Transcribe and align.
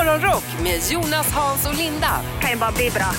Morgonrock 0.00 0.44
med 0.62 0.80
Jonas, 0.90 1.32
Hans 1.32 1.66
och 1.66 1.74
Linda 1.74 2.20
kan 2.40 2.50
ju 2.50 2.56
bara 2.56 2.72
bli 2.72 2.90
bra. 2.90 3.12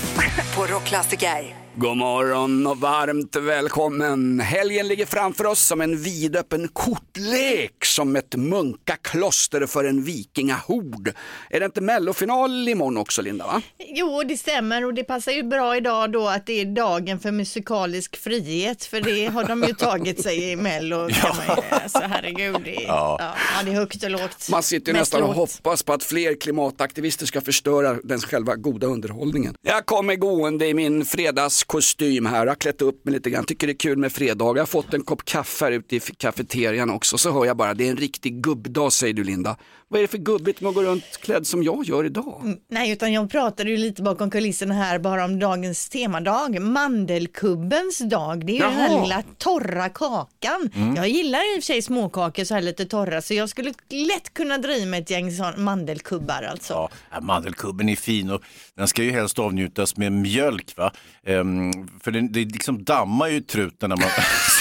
på 0.55 0.73
Rockklassiker. 0.73 1.60
God 1.75 1.97
morgon 1.97 2.67
och 2.67 2.77
varmt 2.77 3.35
välkommen. 3.35 4.39
Helgen 4.39 4.87
ligger 4.87 5.05
framför 5.05 5.45
oss 5.45 5.59
som 5.59 5.81
en 5.81 5.97
vidöppen 5.97 6.67
kortlek 6.67 7.85
som 7.85 8.15
ett 8.15 8.35
munkakloster 8.35 9.65
för 9.65 9.83
en 9.83 10.03
vikingahord. 10.03 11.13
Är 11.49 11.59
det 11.59 11.65
inte 11.65 11.81
mellofinal 11.81 12.67
imorgon 12.69 12.97
också 12.97 13.21
Linda? 13.21 13.45
Va? 13.45 13.61
Jo, 13.79 14.23
det 14.23 14.37
stämmer 14.37 14.85
och 14.85 14.93
det 14.93 15.03
passar 15.03 15.31
ju 15.31 15.43
bra 15.43 15.77
idag 15.77 16.11
då 16.11 16.27
att 16.27 16.45
det 16.45 16.61
är 16.61 16.65
dagen 16.65 17.19
för 17.19 17.31
musikalisk 17.31 18.15
frihet 18.17 18.83
för 18.83 19.01
det 19.01 19.25
har 19.25 19.43
de 19.43 19.63
ju 19.63 19.73
tagit 19.73 20.23
sig 20.23 20.51
i 20.51 20.55
Mello. 20.55 21.09
Ja. 21.23 21.79
Så 21.89 21.99
herregud, 21.99 22.61
det 22.65 22.71
ja. 22.71 23.17
Ja, 23.19 23.63
det 23.65 23.71
är 23.71 23.75
högt 23.75 24.03
och 24.03 24.09
lågt. 24.09 24.47
Man 24.51 24.63
sitter 24.63 24.91
ju 24.91 24.99
nästan 24.99 25.23
och 25.23 25.33
hoppas 25.33 25.83
på 25.83 25.93
att 25.93 26.03
fler 26.03 26.39
klimataktivister 26.41 27.25
ska 27.25 27.41
förstöra 27.41 27.93
den 28.03 28.19
själva 28.19 28.55
goda 28.55 28.87
underhållningen. 28.87 29.55
Jag 29.61 29.85
kommer 29.85 30.15
gående 30.15 30.67
i 30.67 30.73
min 30.73 31.05
fredags 31.05 31.60
kostym 31.63 32.25
här, 32.25 32.47
har 32.47 32.55
klätt 32.55 32.81
upp 32.81 33.05
mig 33.05 33.13
lite 33.13 33.29
grann, 33.29 33.45
tycker 33.45 33.67
det 33.67 33.73
är 33.73 33.77
kul 33.77 33.97
med 33.97 34.11
fredagar. 34.11 34.55
Jag 34.55 34.61
har 34.61 34.67
fått 34.67 34.93
en 34.93 35.03
kopp 35.03 35.25
kaffe 35.25 35.65
här 35.65 35.71
ute 35.71 35.95
i 35.95 35.99
kafeterian 35.99 36.89
också, 36.89 37.17
så 37.17 37.31
hör 37.31 37.45
jag 37.45 37.57
bara, 37.57 37.73
det 37.73 37.87
är 37.87 37.91
en 37.91 37.97
riktig 37.97 38.43
gubbdag 38.43 38.91
säger 38.93 39.13
du 39.13 39.23
Linda. 39.23 39.57
Vad 39.91 39.99
är 39.99 40.01
det 40.01 40.07
för 40.07 40.17
gubbigt 40.17 40.61
med 40.61 40.69
att 40.69 40.75
gå 40.75 40.83
runt 40.83 41.17
klädd 41.21 41.47
som 41.47 41.63
jag 41.63 41.85
gör 41.85 42.05
idag? 42.05 42.41
Mm, 42.43 42.57
nej, 42.69 42.91
utan 42.91 43.13
jag 43.13 43.31
pratade 43.31 43.69
ju 43.69 43.77
lite 43.77 44.01
bakom 44.01 44.31
kulisserna 44.31 44.73
här 44.73 44.99
bara 44.99 45.25
om 45.25 45.39
dagens 45.39 45.89
temadag, 45.89 46.61
mandelkubbens 46.61 47.99
dag. 47.99 48.45
Det 48.45 48.51
är 48.51 48.55
ju 48.55 48.59
Jaha. 48.59 48.71
den 48.71 48.79
här 48.79 49.01
lilla 49.01 49.23
torra 49.37 49.89
kakan. 49.89 50.69
Mm. 50.75 50.95
Jag 50.95 51.09
gillar 51.09 51.39
i 51.39 51.59
och 51.59 51.63
för 51.63 51.65
sig 51.65 51.81
småkakor 51.81 52.43
så 52.43 52.53
här 52.53 52.61
lite 52.61 52.85
torra, 52.85 53.21
så 53.21 53.33
jag 53.33 53.49
skulle 53.49 53.73
lätt 53.89 54.33
kunna 54.33 54.57
dra 54.57 54.75
i 54.75 54.85
mig 54.85 55.01
ett 55.01 55.09
gäng 55.09 55.31
mandelkubbar 55.57 56.43
alltså. 56.43 56.89
Ja, 57.11 57.21
mandelkubben 57.21 57.89
är 57.89 57.95
fin 57.95 58.29
och 58.29 58.41
den 58.75 58.87
ska 58.87 59.03
ju 59.03 59.11
helst 59.11 59.39
avnjutas 59.39 59.97
med 59.97 60.11
mjölk 60.11 60.77
va. 60.77 60.91
Um, 61.27 61.71
för 62.03 62.11
det, 62.11 62.21
det 62.21 62.45
liksom 62.45 62.83
dammar 62.83 63.27
ju 63.27 63.41
truten 63.41 63.89
när 63.89 63.97
man 63.97 64.09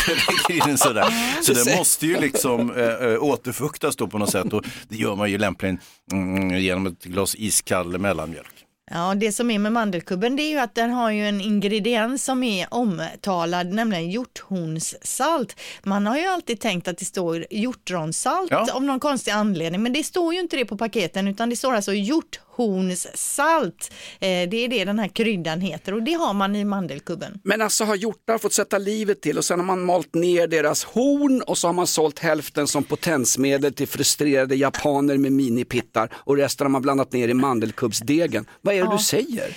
lägger 0.48 0.62
in 0.62 0.68
den 0.68 0.78
sådär. 0.78 1.42
Så 1.42 1.52
den 1.52 1.76
måste 1.76 2.06
ju 2.06 2.20
liksom 2.20 2.70
äh, 2.70 3.22
återfuktas 3.22 3.96
då 3.96 4.06
på 4.06 4.18
något 4.18 4.30
sätt 4.30 4.52
och 4.52 4.64
det 4.88 4.96
gör 4.96 5.19
man 5.20 5.30
ju 5.30 5.38
lämpligen 5.38 5.78
mm, 6.12 6.58
genom 6.58 6.86
ett 6.86 7.04
glas 7.04 7.34
iskall 7.38 7.98
mellanmjölk. 7.98 8.66
Ja, 8.92 9.14
det 9.14 9.32
som 9.32 9.50
är 9.50 9.58
med 9.58 9.72
mandelkubben 9.72 10.36
det 10.36 10.42
är 10.42 10.50
ju 10.50 10.58
att 10.58 10.74
den 10.74 10.90
har 10.90 11.10
ju 11.10 11.28
en 11.28 11.40
ingrediens 11.40 12.24
som 12.24 12.42
är 12.42 12.74
omtalad, 12.74 13.66
nämligen 13.66 14.10
hjorthornssalt. 14.10 15.60
Man 15.82 16.06
har 16.06 16.16
ju 16.16 16.26
alltid 16.26 16.60
tänkt 16.60 16.88
att 16.88 16.98
det 16.98 17.04
står 17.04 17.46
hjortronsalt 17.50 18.50
ja. 18.50 18.66
av 18.72 18.82
någon 18.82 19.00
konstig 19.00 19.30
anledning, 19.30 19.82
men 19.82 19.92
det 19.92 20.04
står 20.04 20.34
ju 20.34 20.40
inte 20.40 20.56
det 20.56 20.64
på 20.64 20.76
paketen 20.76 21.28
utan 21.28 21.50
det 21.50 21.56
står 21.56 21.74
alltså 21.74 21.92
hjort 21.92 22.40
hornssalt. 22.56 23.92
Eh, 24.20 24.48
det 24.48 24.56
är 24.64 24.68
det 24.68 24.84
den 24.84 24.98
här 24.98 25.08
kryddan 25.08 25.60
heter 25.60 25.94
och 25.94 26.02
det 26.02 26.12
har 26.12 26.34
man 26.34 26.56
i 26.56 26.64
mandelkubben. 26.64 27.40
Men 27.44 27.62
alltså 27.62 27.84
har 27.84 27.94
hjortar 27.94 28.38
fått 28.38 28.52
sätta 28.52 28.78
livet 28.78 29.22
till 29.22 29.38
och 29.38 29.44
sen 29.44 29.58
har 29.58 29.66
man 29.66 29.80
malt 29.80 30.14
ner 30.14 30.46
deras 30.46 30.84
horn 30.84 31.42
och 31.42 31.58
så 31.58 31.68
har 31.68 31.72
man 31.72 31.86
sålt 31.86 32.18
hälften 32.18 32.66
som 32.66 32.84
potensmedel 32.84 33.74
till 33.74 33.88
frustrerade 33.88 34.56
japaner 34.56 35.18
med 35.18 35.32
minipittar 35.32 36.08
och 36.14 36.36
resten 36.36 36.64
har 36.64 36.70
man 36.70 36.82
blandat 36.82 37.12
ner 37.12 37.28
i 37.28 37.34
mandelkubbsdegen. 37.34 38.46
Vad 38.60 38.74
är 38.74 38.78
det 38.78 38.84
ja. 38.84 38.92
du 38.92 39.02
säger? 39.02 39.56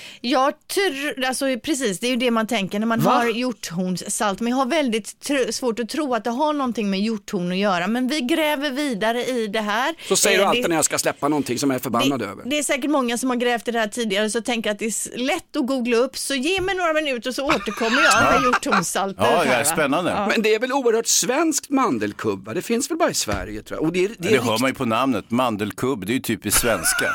Tror, 0.73 1.25
alltså 1.25 1.45
precis, 1.63 1.99
det 1.99 2.07
är 2.07 2.11
ju 2.11 2.15
det 2.15 2.31
man 2.31 2.47
tänker 2.47 2.79
när 2.79 2.87
man 2.87 2.99
Va? 2.99 3.11
har 3.11 3.25
hjorthornssalt, 3.25 4.39
men 4.39 4.51
jag 4.51 4.57
har 4.57 4.65
väldigt 4.65 5.31
svårt 5.49 5.79
att 5.79 5.89
tro 5.89 6.13
att 6.13 6.23
det 6.23 6.29
har 6.29 6.53
någonting 6.53 6.89
med 6.89 7.01
hjorthorn 7.01 7.51
att 7.51 7.57
göra, 7.57 7.87
men 7.87 8.07
vi 8.07 8.21
gräver 8.21 8.71
vidare 8.71 9.25
i 9.25 9.47
det 9.47 9.61
här. 9.61 9.95
Så 10.07 10.15
säger 10.15 10.37
du 10.37 10.43
eh, 10.43 10.49
alltid 10.49 10.63
det, 10.63 10.67
när 10.67 10.75
jag 10.75 10.85
ska 10.85 10.97
släppa 10.97 11.27
någonting 11.27 11.59
som 11.59 11.69
jag 11.69 11.75
är 11.75 11.83
förbannad 11.83 12.19
det, 12.19 12.25
över. 12.25 12.43
Det 12.45 12.57
är 12.57 12.63
säkert 12.63 12.91
många 12.93 13.17
som 13.17 13.29
har 13.29 13.37
grävt 13.37 13.67
i 13.67 13.71
det 13.71 13.79
här 13.79 13.87
tidigare 13.87 14.29
så 14.29 14.41
tänker 14.41 14.71
att 14.71 14.79
det 14.79 14.85
är 14.85 15.17
lätt 15.17 15.55
att 15.55 15.67
googla 15.67 15.97
upp 15.97 16.17
så 16.17 16.35
ge 16.35 16.61
mig 16.61 16.75
några 16.75 16.93
minuter 16.93 17.31
så 17.31 17.45
återkommer 17.45 18.03
jag 18.03 18.33
med 18.33 18.43
hjorthornssalt. 18.43 19.15
Ja, 19.19 19.45
ja, 19.45 19.65
spännande. 19.65 20.11
Ja. 20.11 20.27
Men 20.27 20.41
det 20.41 20.55
är 20.55 20.59
väl 20.59 20.71
oerhört 20.71 21.07
svenskt 21.07 21.69
mandelkubb? 21.69 22.53
Det 22.53 22.61
finns 22.61 22.91
väl 22.91 22.97
bara 22.97 23.11
i 23.11 23.13
Sverige 23.13 23.61
tror 23.61 23.79
jag. 23.79 23.87
Och 23.87 23.93
det, 23.93 24.07
det, 24.07 24.15
det 24.17 24.43
hör 24.43 24.59
man 24.59 24.69
ju 24.69 24.75
på 24.75 24.85
namnet, 24.85 25.31
mandelkubb, 25.31 26.05
det 26.05 26.11
är 26.11 26.15
ju 26.15 26.19
typiskt 26.19 26.61
svenska. 26.61 27.05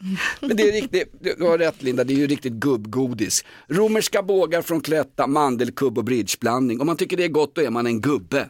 Men 0.40 0.56
det 0.56 0.68
är 0.68 0.72
riktigt, 0.72 1.12
du 1.20 1.44
har 1.44 1.58
rätt 1.58 1.82
Linda, 1.82 2.04
det 2.04 2.12
är 2.12 2.16
ju 2.16 2.26
riktigt 2.26 2.52
gubbgodis. 2.52 3.44
Romerska 3.68 4.22
bågar 4.22 4.62
från 4.62 4.80
Cloetta, 4.80 5.26
mandelkubb 5.26 5.98
och 5.98 6.04
bridgeblandning. 6.04 6.80
Om 6.80 6.86
man 6.86 6.96
tycker 6.96 7.16
det 7.16 7.24
är 7.24 7.28
gott 7.28 7.54
då 7.54 7.62
är 7.62 7.70
man 7.70 7.86
en 7.86 8.00
gubbe. 8.00 8.48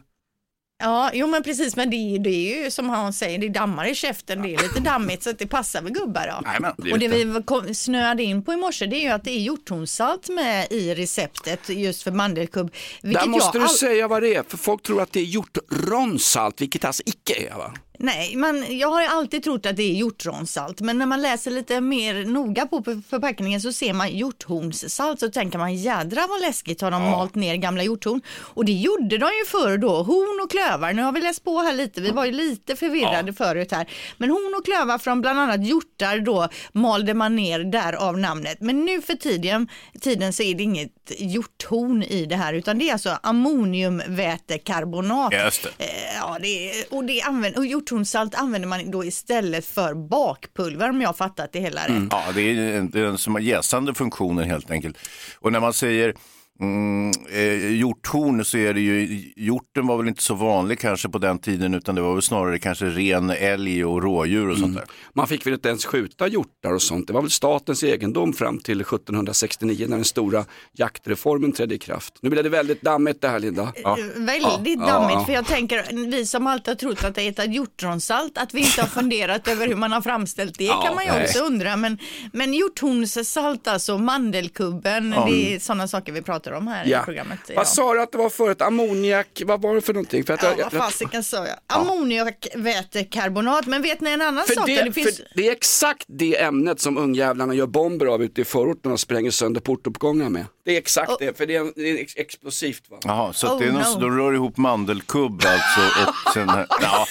Ja, 0.79 1.11
jo 1.15 1.27
men 1.27 1.43
precis, 1.43 1.77
men 1.77 1.91
det, 1.91 2.19
det 2.19 2.31
är 2.31 2.65
ju 2.65 2.71
som 2.71 2.89
han 2.89 3.13
säger, 3.13 3.39
det 3.39 3.49
dammar 3.49 3.87
i 3.87 3.95
käften, 3.95 4.43
det 4.43 4.55
är 4.55 4.63
lite 4.63 4.81
dammigt 4.81 5.23
så 5.23 5.31
att 5.31 5.39
det 5.39 5.47
passar 5.47 5.83
med 5.83 5.95
gubbar. 5.95 6.27
Då. 6.27 6.41
Nej, 6.45 6.57
men, 6.61 6.73
det 6.77 6.93
och 6.93 6.99
det 6.99 7.09
vi 7.09 7.43
kom, 7.43 7.75
snöade 7.75 8.23
in 8.23 8.45
på 8.45 8.53
i 8.53 8.57
morse 8.57 8.87
det 8.87 8.97
är 8.97 9.01
ju 9.01 9.09
att 9.09 9.25
det 9.25 9.31
är 9.31 9.39
hjortronssalt 9.39 10.29
med 10.29 10.67
i 10.71 10.95
receptet 10.95 11.69
just 11.69 12.03
för 12.03 12.11
mandelkubb. 12.11 12.75
Där 13.01 13.27
måste 13.27 13.59
du 13.59 13.65
all... 13.65 13.71
säga 13.71 14.09
vad 14.09 14.23
det 14.23 14.35
är, 14.35 14.43
för 14.43 14.57
folk 14.57 14.83
tror 14.83 15.03
att 15.03 15.13
det 15.13 15.21
är 15.21 15.25
hjortronsalt, 15.25 16.61
vilket 16.61 16.85
alltså 16.85 17.03
icke 17.07 17.35
är 17.35 17.55
va? 17.55 17.75
Nej, 17.99 18.37
man, 18.37 18.79
jag 18.79 18.89
har 18.89 19.03
alltid 19.03 19.43
trott 19.43 19.67
att 19.67 19.77
det 19.77 19.83
är 19.83 19.93
hjortronsalt, 19.93 20.81
men 20.81 20.99
när 20.99 21.07
man 21.07 21.23
läser 21.23 21.51
lite 21.51 21.81
mer 21.81 22.25
noga 22.25 22.67
på 22.67 22.83
förpackningen 23.09 23.61
så 23.61 23.73
ser 23.73 23.93
man 23.93 24.17
hjorthornssalt 24.17 25.21
så 25.21 25.31
tänker 25.31 25.59
man 25.59 25.75
jädra 25.75 26.27
vad 26.29 26.41
läskigt 26.41 26.81
har 26.81 26.91
de 26.91 27.03
ja. 27.03 27.11
malt 27.11 27.35
ner 27.35 27.57
gamla 27.57 27.83
hjorthorn. 27.83 28.21
Och 28.39 28.65
det 28.65 28.73
gjorde 28.73 29.19
de 29.19 29.27
ju 29.27 29.45
förr 29.47 29.79
då, 29.79 30.03
horn 30.03 30.45
och 30.45 30.51
klövar. 30.51 30.93
Nu 30.93 31.03
har 31.03 31.13
vi 31.13 31.21
läst 31.21 31.45
på 31.45 31.59
här 31.59 31.75
lite, 31.75 32.01
vi 32.01 32.11
var 32.11 32.25
ju 32.25 32.33
lite 32.33 32.77
förvirrade 32.77 33.29
ja. 33.29 33.33
förut 33.33 33.73
här. 33.73 33.91
Men 34.19 34.31
horn 34.31 34.55
och 34.59 34.65
klövar 34.65 34.99
från 34.99 35.21
bland 35.21 35.41
annat 35.41 35.67
hjortar 35.67 36.19
då 36.19 36.49
malde 36.73 37.15
man 37.15 37.37
ner 37.37 37.61
därav 37.61 38.19
namnet. 38.19 38.61
Men 38.61 38.85
nu 38.85 39.03
för 39.03 39.15
tiden, 39.15 39.69
tiden 40.01 40.33
så 40.33 40.43
är 40.43 40.55
det 40.55 40.63
inget 40.63 40.93
hjorthorn 41.19 42.03
i 42.03 42.27
det 42.27 42.37
här 42.37 42.55
utan 42.55 42.79
det 42.79 42.89
är 42.89 42.93
alltså 42.93 43.19
ammoniumvätekarbonat. 43.23 45.33
Just 45.45 45.63
det. 45.63 45.69
Eh, 45.85 46.15
ja, 46.21 46.39
det 46.41 46.71
är, 46.71 46.85
och 46.91 47.05
det 47.05 47.23
använder, 47.23 47.59
och 47.59 47.67
hjorthornssalt 47.87 48.35
använder 48.35 48.69
man 48.69 48.91
då 48.91 49.05
istället 49.05 49.67
för 49.67 49.95
bakpulver 49.95 50.91
om 50.91 51.01
jag 51.01 51.09
har 51.09 51.15
fattat 51.15 51.53
det 51.53 51.61
hela 51.61 51.83
rätt. 51.83 51.89
Mm. 51.89 52.09
Ja, 52.11 52.25
det 52.35 52.41
är 52.41 52.73
den 52.73 52.91
det 52.91 53.01
är 53.01 53.05
en 53.05 53.19
som 53.19 53.35
har 53.35 53.41
jäsande 53.41 53.95
funktioner 53.95 54.45
helt 54.45 54.71
enkelt. 54.71 54.99
Och 55.39 55.53
när 55.53 55.61
man 55.61 55.73
säger 55.73 56.15
Mm, 56.61 57.13
eh, 57.31 57.73
hjorthorn 57.73 58.45
så 58.45 58.59
är 58.59 58.75
det 58.75 58.81
ju, 58.81 59.23
hjorten 59.37 59.87
var 59.87 59.97
väl 59.97 60.09
inte 60.09 60.23
så 60.23 60.35
vanlig 60.35 60.79
kanske 60.79 61.09
på 61.09 61.19
den 61.19 61.39
tiden 61.39 61.75
utan 61.75 61.95
det 61.95 62.01
var 62.01 62.13
väl 62.13 62.23
snarare 62.23 62.59
kanske 62.59 62.87
ren 62.87 63.31
älg 63.31 63.85
och 63.85 64.03
rådjur 64.03 64.49
och 64.49 64.57
mm. 64.57 64.61
sånt 64.61 64.75
där. 64.75 64.85
Man 65.13 65.27
fick 65.29 65.47
väl 65.47 65.55
inte 65.55 65.69
ens 65.69 65.87
skjuta 65.87 66.29
hjortar 66.29 66.73
och 66.73 66.83
sånt, 66.83 67.07
det 67.07 67.13
var 67.13 67.23
väl 67.23 67.31
statens 67.31 67.83
egendom 67.83 68.33
fram 68.33 68.59
till 68.59 68.81
1769 68.81 69.87
när 69.89 69.97
den 69.97 70.05
stora 70.05 70.45
jaktreformen 70.73 71.53
trädde 71.53 71.75
i 71.75 71.79
kraft. 71.79 72.19
Nu 72.21 72.31
blir 72.31 72.43
det 72.43 72.49
väldigt 72.49 72.83
dammigt 72.83 73.21
det 73.21 73.29
här 73.29 73.39
Linda. 73.39 73.73
Ja. 73.83 73.99
Eh, 73.99 74.05
väldigt 74.23 74.81
ja. 74.81 74.87
dammigt 74.87 75.15
ja, 75.15 75.25
för 75.25 75.33
jag 75.33 75.47
tänker, 75.47 76.07
vi 76.11 76.27
som 76.27 76.47
alltid 76.47 76.69
har 76.69 76.75
trott 76.75 77.05
att 77.05 77.15
det 77.15 77.23
är 77.23 77.41
ett 77.47 77.55
hjortronsalt, 77.55 78.39
att 78.39 78.55
vi 78.55 78.61
inte 78.61 78.81
har 78.81 78.89
funderat 78.89 79.49
över 79.53 79.69
hur 79.69 79.77
man 79.77 79.93
har 79.93 80.01
framställt 80.01 80.59
det 80.59 80.69
kan 80.69 80.95
man 80.95 81.05
ju 81.05 81.11
nej. 81.11 81.25
också 81.25 81.39
undra. 81.39 81.77
Men, 81.77 81.99
men 82.33 82.55
hjorthornssalt 82.55 83.69
alltså, 83.69 83.99
mandelkubben, 83.99 85.11
det 85.11 85.55
är 85.55 85.59
sådana 85.59 85.89
saker 85.89 86.13
vi 86.13 86.23
pratar 86.23 86.46
pratar 86.47 86.59
om 86.59 86.67
här 86.67 86.87
ja. 86.87 87.03
i 87.03 87.05
programmet. 87.05 87.39
Ja. 87.49 87.55
Vad 87.57 87.69
sa 87.69 87.95
du 87.95 88.03
att 88.03 88.13
det 88.13 88.19
var 88.19 88.31
förut? 88.31 88.63
Ammoniak, 88.63 89.43
vad 89.47 89.63
var 89.63 89.75
det 89.75 89.81
för 89.81 89.93
någonting? 89.93 90.25
För 90.25 90.35
att 90.35 90.43
ja, 90.43 90.55
jag, 90.59 90.71
vad 90.71 90.73
fasiken 90.73 91.25
sa 91.25 91.37
jag? 91.37 91.47
Ja. 91.47 91.75
Ammoniakvätekarbonat, 91.75 93.67
men 93.67 93.83
vet 93.83 94.01
ni 94.01 94.11
en 94.11 94.23
annan 94.23 94.45
för 94.47 94.55
sak? 94.55 94.67
Det, 94.67 94.83
det, 94.83 94.93
finns... 94.93 95.21
det 95.35 95.49
är 95.49 95.53
exakt 95.53 96.05
det 96.07 96.43
ämnet 96.43 96.81
som 96.81 96.99
ungjävlarna 96.99 97.55
gör 97.55 97.67
bomber 97.67 98.07
av 98.07 98.23
ute 98.23 98.41
i 98.41 98.45
förorten 98.45 98.93
och 98.93 99.01
spränger 99.01 99.31
sönder 99.31 99.61
portuppgångar 99.61 100.29
med. 100.29 100.47
Det 100.67 100.73
är 100.73 100.79
exakt 100.79 101.11
oh. 101.11 101.17
det, 101.19 101.39
för 101.39 101.47
det 101.47 101.57
är, 101.57 101.73
det 101.77 101.91
är 101.91 102.07
explosivt. 102.17 102.83
Va? 102.89 102.99
Jaha, 103.05 103.33
så 103.33 103.47
oh, 103.47 103.59
det 103.59 103.65
är 103.65 103.73
någon, 103.73 103.83
no. 103.83 104.01
de 104.01 104.19
rör 104.19 104.33
ihop 104.35 104.57
mandelkubb 104.57 105.43
alltså 105.47 105.81
och 105.81 106.33
sen, 106.35 106.51
ja. 106.81 107.07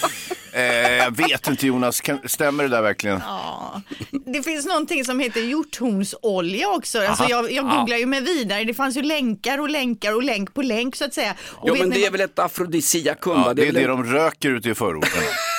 Eh, 0.54 0.64
jag 0.98 1.18
vet 1.18 1.48
inte 1.48 1.68
Jonas, 1.68 2.02
kan, 2.02 2.20
stämmer 2.26 2.64
det 2.64 2.70
där 2.70 2.82
verkligen? 2.82 3.20
Ja. 3.20 3.82
Det 4.26 4.44
finns 4.44 4.66
någonting 4.66 5.06
som 5.06 5.20
heter 5.20 5.42
hjorthornsolja 5.42 6.70
också. 6.70 7.02
Alltså 7.02 7.24
jag, 7.30 7.52
jag 7.52 7.70
googlar 7.70 7.98
ju 7.98 8.06
med 8.06 8.24
vidare. 8.24 8.64
Det 8.64 8.74
fanns 8.74 8.98
ju 8.98 9.02
länkar 9.02 9.58
och 9.58 9.70
länkar 9.70 10.16
och 10.16 10.24
länk 10.24 10.54
på 10.54 10.62
länk 10.62 10.96
så 10.96 11.06
att 11.06 11.14
säga. 11.14 11.36
Och 11.42 11.70
jo 11.70 11.76
men 11.80 11.90
det 11.90 12.06
är 12.06 12.12
väl 12.12 12.22
ett 12.22 12.40
afrodisiakum? 12.40 13.42
Ja, 13.46 13.54
det 13.54 13.68
är 13.68 13.74
det, 13.74 13.80
det 13.80 13.88
de 13.88 14.04
röker 14.04 14.50
ute 14.50 14.70
i 14.70 14.76
förorten. 14.76 15.12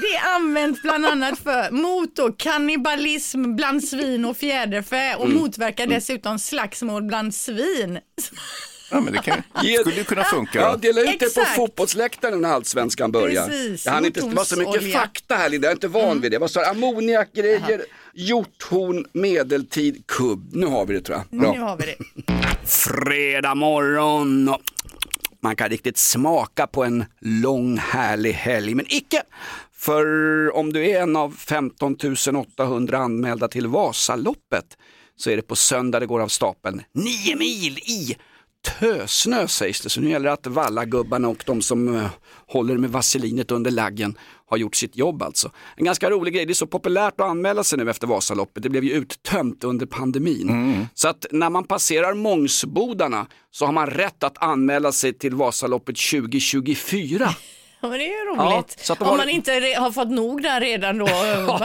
Det 0.00 0.18
används 0.36 0.82
bland 0.82 1.06
annat 1.06 1.38
för 1.38 1.70
mot 1.70 2.38
kannibalism 2.38 3.54
bland 3.54 3.84
svin 3.84 4.24
och 4.24 4.36
fjäderfä 4.36 5.14
och 5.14 5.24
mm. 5.24 5.36
motverkar 5.36 5.86
dessutom 5.86 6.38
slagsmål 6.38 7.02
bland 7.02 7.34
svin. 7.34 7.98
Ja, 8.90 9.00
men 9.00 9.12
det 9.12 9.18
kan, 9.18 9.42
skulle 9.80 9.96
ju 9.96 10.04
kunna 10.04 10.24
funka. 10.24 10.60
Ja, 10.60 10.76
dela 10.76 11.00
ut 11.00 11.20
det 11.20 11.34
på 11.34 11.44
fotbollsläktaren 11.44 12.40
när 12.40 12.48
allsvenskan 12.48 13.12
börjar. 13.12 13.46
Precis, 13.46 13.86
jag 13.86 13.92
hann 13.92 14.04
inte, 14.04 14.20
det 14.20 14.34
var 14.34 14.44
så 14.44 14.58
mycket 14.58 14.92
fakta 14.92 15.34
här 15.34 15.48
Linda, 15.48 15.66
jag 15.66 15.70
är 15.70 15.76
inte 15.76 15.88
van 15.88 16.04
mm. 16.04 16.20
vid 16.20 16.32
det. 16.32 16.38
Vad 16.38 16.50
sa 16.50 16.64
Ammoniakgrejer, 16.64 17.82
hjorthorn, 18.14 19.06
medeltid, 19.12 20.06
kubb. 20.06 20.50
Nu 20.52 20.66
har 20.66 20.86
vi 20.86 20.94
det 20.94 21.00
tror 21.00 21.18
jag. 21.18 21.40
Bra. 21.40 21.52
Nu 21.52 21.60
har 21.60 21.76
vi 21.76 21.84
det. 21.84 21.96
Fredag 22.66 23.54
morgon. 23.54 24.54
man 25.40 25.56
kan 25.56 25.68
riktigt 25.68 25.98
smaka 25.98 26.66
på 26.66 26.84
en 26.84 27.04
lång 27.20 27.78
härlig 27.78 28.32
helg. 28.32 28.74
Men 28.74 28.86
icke, 28.88 29.22
för 29.76 30.56
om 30.56 30.72
du 30.72 30.90
är 30.90 31.02
en 31.02 31.16
av 31.16 31.30
15 31.30 31.96
800 32.36 32.98
anmälda 32.98 33.48
till 33.48 33.66
Vasaloppet 33.66 34.76
så 35.16 35.30
är 35.30 35.36
det 35.36 35.42
på 35.42 35.56
söndag 35.56 36.00
det 36.00 36.06
går 36.06 36.20
av 36.20 36.28
stapeln. 36.28 36.82
Nio 36.92 37.36
mil 37.36 37.78
i 37.78 38.16
tösnö 38.78 39.48
sägs 39.48 39.80
det, 39.80 39.88
så 39.88 40.00
nu 40.00 40.10
gäller 40.10 40.26
det 40.26 40.32
att 40.32 40.46
vallagubbarna 40.46 41.28
och 41.28 41.42
de 41.46 41.62
som 41.62 41.96
eh, 41.96 42.06
håller 42.46 42.76
med 42.76 42.90
vaselinet 42.90 43.50
under 43.50 43.70
laggen 43.70 44.18
har 44.46 44.56
gjort 44.56 44.74
sitt 44.74 44.96
jobb 44.96 45.22
alltså. 45.22 45.50
En 45.76 45.84
ganska 45.84 46.10
rolig 46.10 46.34
grej, 46.34 46.46
det 46.46 46.52
är 46.52 46.54
så 46.54 46.66
populärt 46.66 47.20
att 47.20 47.26
anmäla 47.26 47.64
sig 47.64 47.78
nu 47.78 47.90
efter 47.90 48.06
Vasaloppet, 48.06 48.62
det 48.62 48.68
blev 48.68 48.84
ju 48.84 48.92
uttömt 48.92 49.64
under 49.64 49.86
pandemin. 49.86 50.48
Så 50.94 51.08
att 51.08 51.26
när 51.30 51.50
man 51.50 51.64
passerar 51.64 52.14
Mångsbodarna 52.14 53.26
så 53.50 53.66
har 53.66 53.72
man 53.72 53.86
rätt 53.86 54.24
att 54.24 54.42
anmäla 54.42 54.92
sig 54.92 55.12
till 55.12 55.34
Vasaloppet 55.34 55.96
2024. 56.10 57.28
Ja, 57.86 57.90
men 57.90 57.98
det 57.98 58.04
är 58.04 58.08
ju 58.08 58.36
Ja, 58.36 58.54
roligt. 58.56 58.86
de 58.88 58.92
Om 59.04 59.06
har- 59.08 59.16
man 59.16 59.28
inte 59.28 59.52
har 59.78 59.90
fått 59.92 60.10
nog 60.10 60.42
där 60.42 60.60
redan 60.60 60.98
då. 60.98 61.06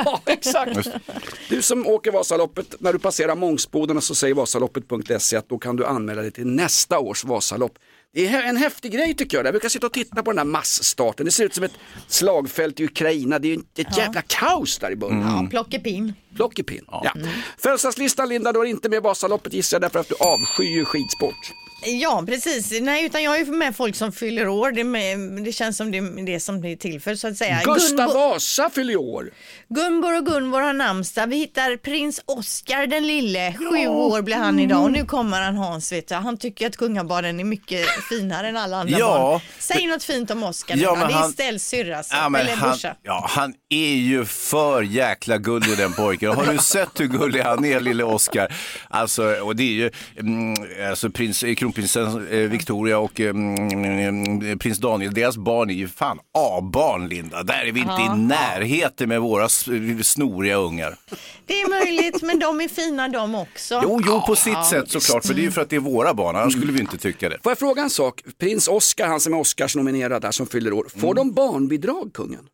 Ja, 0.05 0.21
exakt. 0.25 0.87
Du 1.49 1.61
som 1.61 1.87
åker 1.87 2.11
Vasaloppet, 2.11 2.75
när 2.79 2.93
du 2.93 2.99
passerar 2.99 3.35
Mångsbodarna 3.35 4.01
så 4.01 4.15
säger 4.15 4.33
Vasaloppet.se 4.35 5.37
att 5.37 5.49
då 5.49 5.57
kan 5.57 5.75
du 5.75 5.85
anmäla 5.85 6.21
dig 6.21 6.31
till 6.31 6.47
nästa 6.47 6.99
års 6.99 7.23
Vasalopp. 7.23 7.73
Det 8.13 8.27
är 8.27 8.43
en 8.43 8.57
häftig 8.57 8.91
grej 8.91 9.13
tycker 9.13 9.37
jag. 9.37 9.45
Jag 9.45 9.53
brukar 9.53 9.69
sitta 9.69 9.85
och 9.85 9.93
titta 9.93 10.23
på 10.23 10.31
den 10.31 10.37
här 10.37 10.45
massstarten. 10.45 11.25
Det 11.25 11.31
ser 11.31 11.43
ut 11.45 11.55
som 11.55 11.63
ett 11.63 11.71
slagfält 12.07 12.79
i 12.79 12.83
Ukraina. 12.85 13.39
Det 13.39 13.47
är 13.47 13.55
ju 13.55 13.61
ett 13.77 13.97
jävla 13.97 14.21
kaos 14.21 14.77
där 14.77 14.91
i 14.91 14.95
början. 14.95 15.21
Ja, 15.43 15.47
plockepinn. 15.49 16.13
Plockepinn. 16.35 16.85
Ja. 16.91 17.13
Födelsedagslistan 17.57 18.29
Linda, 18.29 18.51
du 18.51 18.59
har 18.59 18.65
inte 18.65 18.89
med 18.89 19.03
Vasaloppet 19.03 19.53
gissar 19.53 19.75
jag 19.75 19.81
därför 19.81 19.99
att 19.99 20.07
du 20.09 20.15
avskyr 20.15 20.83
skidsport. 20.85 21.51
Ja, 21.85 22.23
precis. 22.27 22.71
Nej, 22.81 23.05
utan 23.05 23.23
jag 23.23 23.39
är 23.39 23.45
med 23.45 23.75
folk 23.75 23.95
som 23.95 24.11
fyller 24.11 24.47
år. 24.47 24.71
Det, 24.71 24.83
med, 24.83 25.19
det 25.45 25.51
känns 25.51 25.77
som 25.77 25.91
det 25.91 25.97
är 25.97 26.25
det 26.25 26.39
som 26.39 26.61
det 26.61 26.71
är 26.71 26.75
till 26.75 27.01
för 27.01 27.15
så 27.15 27.27
att 27.27 27.37
säga. 27.37 27.61
Gustav 27.65 28.09
Gunbo- 28.09 28.13
Vasa 28.13 28.69
fyller 28.69 28.95
år. 28.97 29.29
Gunborg 29.69 30.17
och 30.17 30.25
Gunvor 30.25 30.61
har 30.61 30.73
namnsdag. 30.73 31.27
Vi 31.27 31.35
hittar 31.35 31.77
prins 31.77 32.21
Oscar 32.25 32.87
den 32.87 33.07
lille. 33.07 33.53
Sju 33.57 33.87
år 33.87 34.21
blir 34.21 34.35
han 34.35 34.59
idag 34.59 34.83
och 34.83 34.91
nu 34.91 35.05
kommer 35.05 35.41
han 35.41 35.57
Hans 35.57 35.91
vet 35.91 36.07
du. 36.07 36.15
Han 36.15 36.37
tycker 36.37 36.67
att 36.67 36.77
kungabarnen 36.77 37.39
är 37.39 37.43
mycket 37.43 37.85
finare 38.09 38.47
än 38.47 38.57
alla 38.57 38.77
andra 38.77 38.99
Ja. 38.99 39.17
barn. 39.17 39.39
Säg 39.59 39.87
något 39.87 40.03
fint 40.03 40.31
om 40.31 40.43
Oscar 40.43 40.75
Ja, 40.77 40.95
men 40.95 41.07
Det 41.07 41.13
är 41.13 41.31
Stells 41.31 41.63
syrra, 41.67 42.03
Ja, 42.11 42.39
eller 42.39 42.55
han, 42.55 42.77
ja, 43.03 43.25
han 43.29 43.53
är 43.69 43.93
ju 43.95 44.25
för 44.25 44.81
jäkla 44.81 45.37
gullig 45.37 45.77
den 45.77 45.93
pojken. 45.93 46.29
Har 46.31 46.45
du 46.45 46.57
sett 46.57 46.99
hur 46.99 47.07
gullig 47.07 47.41
han 47.41 47.65
är, 47.65 47.79
lille 47.79 48.03
Oscar? 48.03 48.53
Alltså, 48.89 49.23
och 49.23 49.55
det 49.55 49.63
är 49.63 49.71
ju 49.73 49.91
mm, 50.19 50.55
alltså, 50.89 51.09
prins, 51.09 51.39
kronprinsen 51.57 51.70
eh, 51.77 52.37
Victoria 52.37 52.97
och 52.97 53.19
mm, 53.19 54.59
prins 54.59 54.77
Daniel, 54.77 55.13
deras 55.13 55.37
barn 55.37 55.69
är 55.69 55.73
ju 55.73 55.87
fan 55.87 56.19
A-barn, 56.37 57.07
Linda. 57.07 57.43
Där 57.43 57.65
är 57.65 57.71
vi 57.71 57.79
inte 57.79 58.01
i 58.01 58.17
närheten 58.17 59.09
med 59.09 59.21
våra 59.21 59.49
snoriga 60.03 60.55
ungar. 60.55 60.97
Det 61.45 61.61
är 61.61 61.69
möjligt, 61.69 62.21
men 62.21 62.39
de 62.39 62.61
är 62.61 62.67
fina 62.67 63.07
de 63.07 63.35
också. 63.35 63.81
Jo, 63.83 64.01
jo, 64.05 64.21
på 64.27 64.35
sitt 64.35 64.65
sätt 64.65 64.91
såklart, 64.91 65.25
för 65.25 65.33
det 65.33 65.41
är 65.41 65.43
ju 65.43 65.51
för 65.51 65.61
att 65.61 65.69
det 65.69 65.75
är 65.75 65.79
våra 65.79 66.13
barn, 66.13 66.35
annars 66.35 66.53
skulle 66.53 66.71
vi 66.71 66.79
inte 66.79 66.97
tycka 66.97 67.29
det. 67.29 67.37
Får 67.43 67.51
jag 67.51 67.59
fråga 67.59 67.81
en 67.81 67.89
sak? 67.89 68.23
Prins 68.39 68.67
Oscar, 68.67 69.07
han 69.07 69.19
som 69.19 69.33
är 69.33 69.39
Oscars 69.39 69.75
nominerad 69.75 70.21
där 70.21 70.31
som 70.31 70.47
fyller 70.47 70.73
år. 70.73 70.87
Får 70.97 71.13
de 71.13 71.31
barnbidrag 71.33 72.11
kungen? 72.13 72.47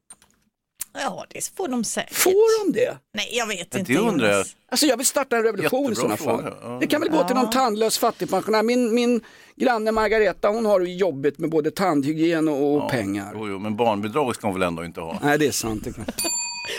Ja, 0.99 1.25
det 1.29 1.51
får 1.57 1.67
de 1.67 1.83
säkert. 1.83 2.13
Får 2.15 2.65
de 2.65 2.79
det? 2.79 2.97
Nej, 3.13 3.29
jag 3.31 3.47
vet 3.47 3.75
inte. 3.75 3.93
Det 3.93 3.99
undrar 3.99 4.29
jag. 4.29 4.45
Alltså 4.71 4.85
jag 4.85 4.97
vill 4.97 5.05
starta 5.05 5.37
en 5.37 5.43
revolution 5.43 5.91
i 5.91 5.95
sådana 5.95 6.17
fall. 6.17 6.53
ja. 6.61 6.77
Det 6.81 6.87
kan 6.87 7.01
väl 7.01 7.09
gå 7.09 7.23
till 7.23 7.35
någon 7.35 7.49
tandlös 7.49 7.97
fattigpensionär. 7.97 8.63
Min, 8.63 8.95
min 8.95 9.21
granne 9.55 9.91
Margareta 9.91 10.49
hon 10.49 10.65
har 10.65 10.79
det 10.79 10.89
jobbigt 10.89 11.37
med 11.37 11.49
både 11.49 11.71
tandhygien 11.71 12.47
och, 12.47 12.75
och 12.75 12.91
pengar. 12.91 13.31
Jo, 13.33 13.47
jo, 13.47 13.59
men 13.59 13.75
barnbidrag 13.75 14.35
ska 14.35 14.47
hon 14.47 14.53
väl 14.59 14.67
ändå 14.67 14.85
inte 14.85 15.01
ha? 15.01 15.19
Nej 15.23 15.37
det 15.39 15.47
är 15.47 15.51
sant. 15.51 15.83
Det 15.83 15.93
kan... 15.93 16.05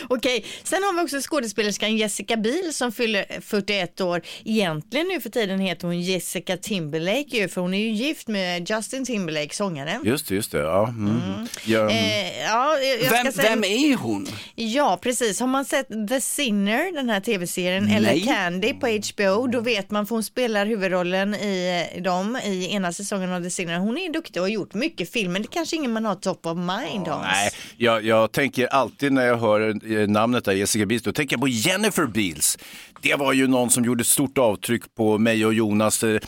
Okej, 0.09 0.45
sen 0.63 0.83
har 0.83 0.97
vi 0.97 1.05
också 1.05 1.21
skådespelerskan 1.21 1.97
Jessica 1.97 2.37
Biel 2.37 2.75
som 2.75 2.93
fyller 2.93 3.41
41 3.41 4.01
år. 4.01 4.23
Egentligen 4.45 5.09
nu 5.09 5.21
för 5.21 5.31
tiden 5.31 5.61
heter 5.61 5.87
hon 5.87 6.01
Jessica 6.01 6.57
Timberlake 6.57 7.37
ju, 7.37 7.49
för 7.49 7.61
hon 7.61 7.75
är 7.75 7.79
ju 7.79 7.91
gift 7.91 8.29
med 8.29 8.71
Justin 8.71 9.05
Timberlake, 9.05 9.55
sångaren. 9.55 10.05
Just 10.05 10.29
det, 10.29 10.35
just 10.35 10.53
det. 10.53 10.59
Ja, 10.59 10.89
mm. 10.89 11.47
Ja, 11.65 11.81
mm. 11.81 11.91
Eh, 11.91 12.41
ja, 12.41 12.79
jag 12.79 13.03
jag 13.03 13.11
vem, 13.11 13.33
ska 13.33 13.43
säga... 13.43 13.51
vem 13.51 13.65
är 13.65 13.97
hon? 13.97 14.27
Ja, 14.55 14.99
precis. 15.03 15.41
Har 15.41 15.47
man 15.47 15.65
sett 15.65 16.09
The 16.09 16.21
Sinner, 16.21 16.93
den 16.93 17.11
här 17.11 17.21
tv-serien, 17.21 17.85
Nej. 17.85 17.97
eller 17.97 18.27
Candy 18.27 18.73
på 18.73 18.87
HBO, 18.87 19.47
då 19.47 19.61
vet 19.61 19.91
man, 19.91 20.07
för 20.07 20.15
hon 20.15 20.25
spelar 20.25 20.67
huvudrollen 20.67 21.35
i 21.35 21.85
dem 22.05 22.39
i 22.45 22.75
ena 22.75 22.93
säsongen 22.93 23.33
av 23.33 23.43
The 23.43 23.51
Sinner. 23.51 23.79
Hon 23.79 23.99
är 23.99 24.13
duktig 24.13 24.43
och 24.43 24.49
har 24.49 24.53
gjort 24.53 24.75
mycket 24.75 25.13
film, 25.13 25.33
men 25.33 25.43
det 25.43 25.49
kanske 25.49 25.77
ingen 25.77 25.93
man 25.93 26.05
har 26.05 26.15
top 26.15 26.47
of 26.47 26.57
mind, 26.57 27.09
Hans. 27.09 27.27
Nej, 27.33 27.51
jag, 27.77 28.05
jag 28.05 28.33
tänker 28.33 28.67
alltid 28.67 29.13
när 29.13 29.27
jag 29.27 29.37
hör 29.37 29.61
Eh, 29.85 30.09
namnet 30.09 30.45
där, 30.45 30.53
Jessica 30.53 30.87
Beals, 30.87 31.03
då 31.03 31.13
tänker 31.13 31.35
jag 31.35 31.41
på 31.41 31.49
Jennifer 31.49 32.07
Beals. 32.07 32.59
Det 33.03 33.15
var 33.15 33.33
ju 33.33 33.47
någon 33.47 33.71
som 33.71 33.85
gjorde 33.85 34.01
ett 34.03 34.07
stort 34.07 34.39
avtryck 34.39 34.83
på 34.97 35.19
mig 35.19 35.47
och 35.47 35.55
Jonas 35.55 36.03
eh, 36.05 36.21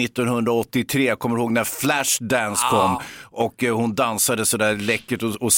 1983. 0.00 1.04
Jag 1.06 1.18
kommer 1.18 1.36
ihåg 1.38 1.52
när 1.52 1.64
Flashdance 1.64 2.62
kom 2.70 2.98
och 3.22 3.64
eh, 3.64 3.76
hon 3.76 3.94
dansade 3.94 4.46
sådär 4.46 4.74
läckert 4.76 5.22
och, 5.22 5.30
och 5.42 5.50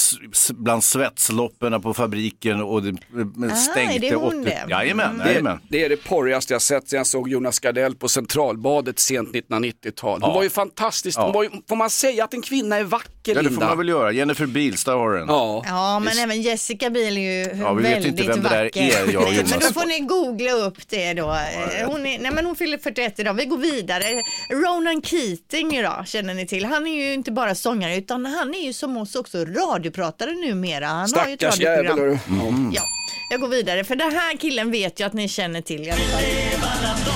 bland 0.49 0.83
svetsloppen 0.83 1.81
på 1.81 1.93
fabriken 1.93 2.61
och 2.61 2.83
det 2.83 2.89
eh, 2.89 3.55
stänkte. 3.55 3.95
är 3.95 3.99
det 3.99 4.15
hon 4.15 4.27
80 4.27 4.43
det? 4.43 4.65
Jajamän, 4.69 5.17
Det, 5.17 5.25
jajamän. 5.29 5.59
det 5.69 5.83
är 5.85 5.89
det 5.89 5.97
porrigaste 5.97 6.53
jag 6.53 6.61
sett 6.61 6.89
sen 6.89 6.97
jag 6.97 7.07
såg 7.07 7.29
Jonas 7.29 7.59
Gardell 7.59 7.95
på 7.95 8.07
Centralbadet 8.09 8.99
sent 8.99 9.29
1990-tal. 9.33 10.21
Hon 10.21 10.29
Ja. 10.29 10.35
var 10.35 10.43
ju 10.43 10.49
fantastisk. 10.49 11.17
Hon 11.17 11.27
Ja. 11.27 11.31
var 11.33 11.43
ju, 11.43 11.49
får 11.69 11.75
man 11.75 11.89
säga 11.89 12.23
att 12.23 12.33
en 12.33 12.41
kvinna 12.41 12.75
är 12.77 12.83
vacker 12.83 13.09
Ja, 13.25 13.33
det 13.33 13.43
får 13.43 13.49
Linda? 13.49 13.67
man 13.67 13.77
väl 13.77 13.89
göra. 13.89 14.11
Jennifer 14.11 14.45
Beals, 14.45 14.83
där 14.83 14.93
har 14.93 15.09
du 15.11 15.17
den. 15.19 15.27
Ja. 15.27 15.63
Ja, 15.65 15.99
men 15.99 16.17
även 16.17 16.41
Jessica 16.41 16.89
Biel 16.89 17.17
är 17.17 17.21
ju 17.21 17.59
Ja, 17.61 17.73
vi 17.73 17.83
vet 17.83 17.91
väldigt 17.93 18.11
inte 18.11 18.23
vem 18.23 18.43
det 18.43 18.49
där 18.49 18.63
vacker. 18.63 18.81
är, 18.81 19.13
jag 19.13 19.23
och 19.23 19.33
Jonas. 19.33 19.49
men 19.51 19.59
då 19.59 19.65
får 19.81 19.85
ni 19.87 19.99
googla 19.99 20.54
upp 20.55 20.87
det 20.89 21.13
då. 21.13 21.31
Eh, 21.31 21.87
Hon, 21.87 22.05
är, 22.05 22.19
nej, 22.19 22.31
men 22.31 22.45
hon 22.45 22.55
fyller 22.55 22.77
41 22.77 23.19
idag. 23.19 23.33
Vi 23.33 23.45
går 23.45 23.57
vidare. 23.57 24.03
Ronan 24.51 25.01
Keating 25.01 25.75
idag, 25.77 26.03
känner 26.07 26.33
ni 26.33 26.47
till. 26.47 26.65
Han 26.65 26.87
är 26.87 26.95
ju 27.05 27.13
inte 27.13 27.31
bara 27.31 27.55
sångare, 27.55 27.95
utan 27.95 28.25
han 28.25 28.53
är 28.53 28.59
ju 28.65 28.73
som 28.73 28.97
oss 28.97 29.15
också 29.15 29.45
radiopratare 29.45 30.31
numera. 30.31 30.85
Han 30.87 31.09
har 31.15 31.27
ju 31.27 31.33
ett 31.33 31.39
Stackars 31.39 31.59
jävel. 31.59 31.85
radioprogram. 31.85 32.19
Mm. 32.49 32.71
Ja. 32.75 32.81
Ja, 32.81 33.31
jag 33.31 33.41
går 33.41 33.47
vidare, 33.47 33.83
för 33.83 33.95
den 33.95 34.11
här 34.11 34.37
killen 34.37 34.71
vet 34.71 34.99
jag 34.99 35.07
att 35.07 35.13
ni 35.13 35.27
känner 35.27 35.61
till 35.61 35.81
i 35.87 35.91
alla 35.91 37.14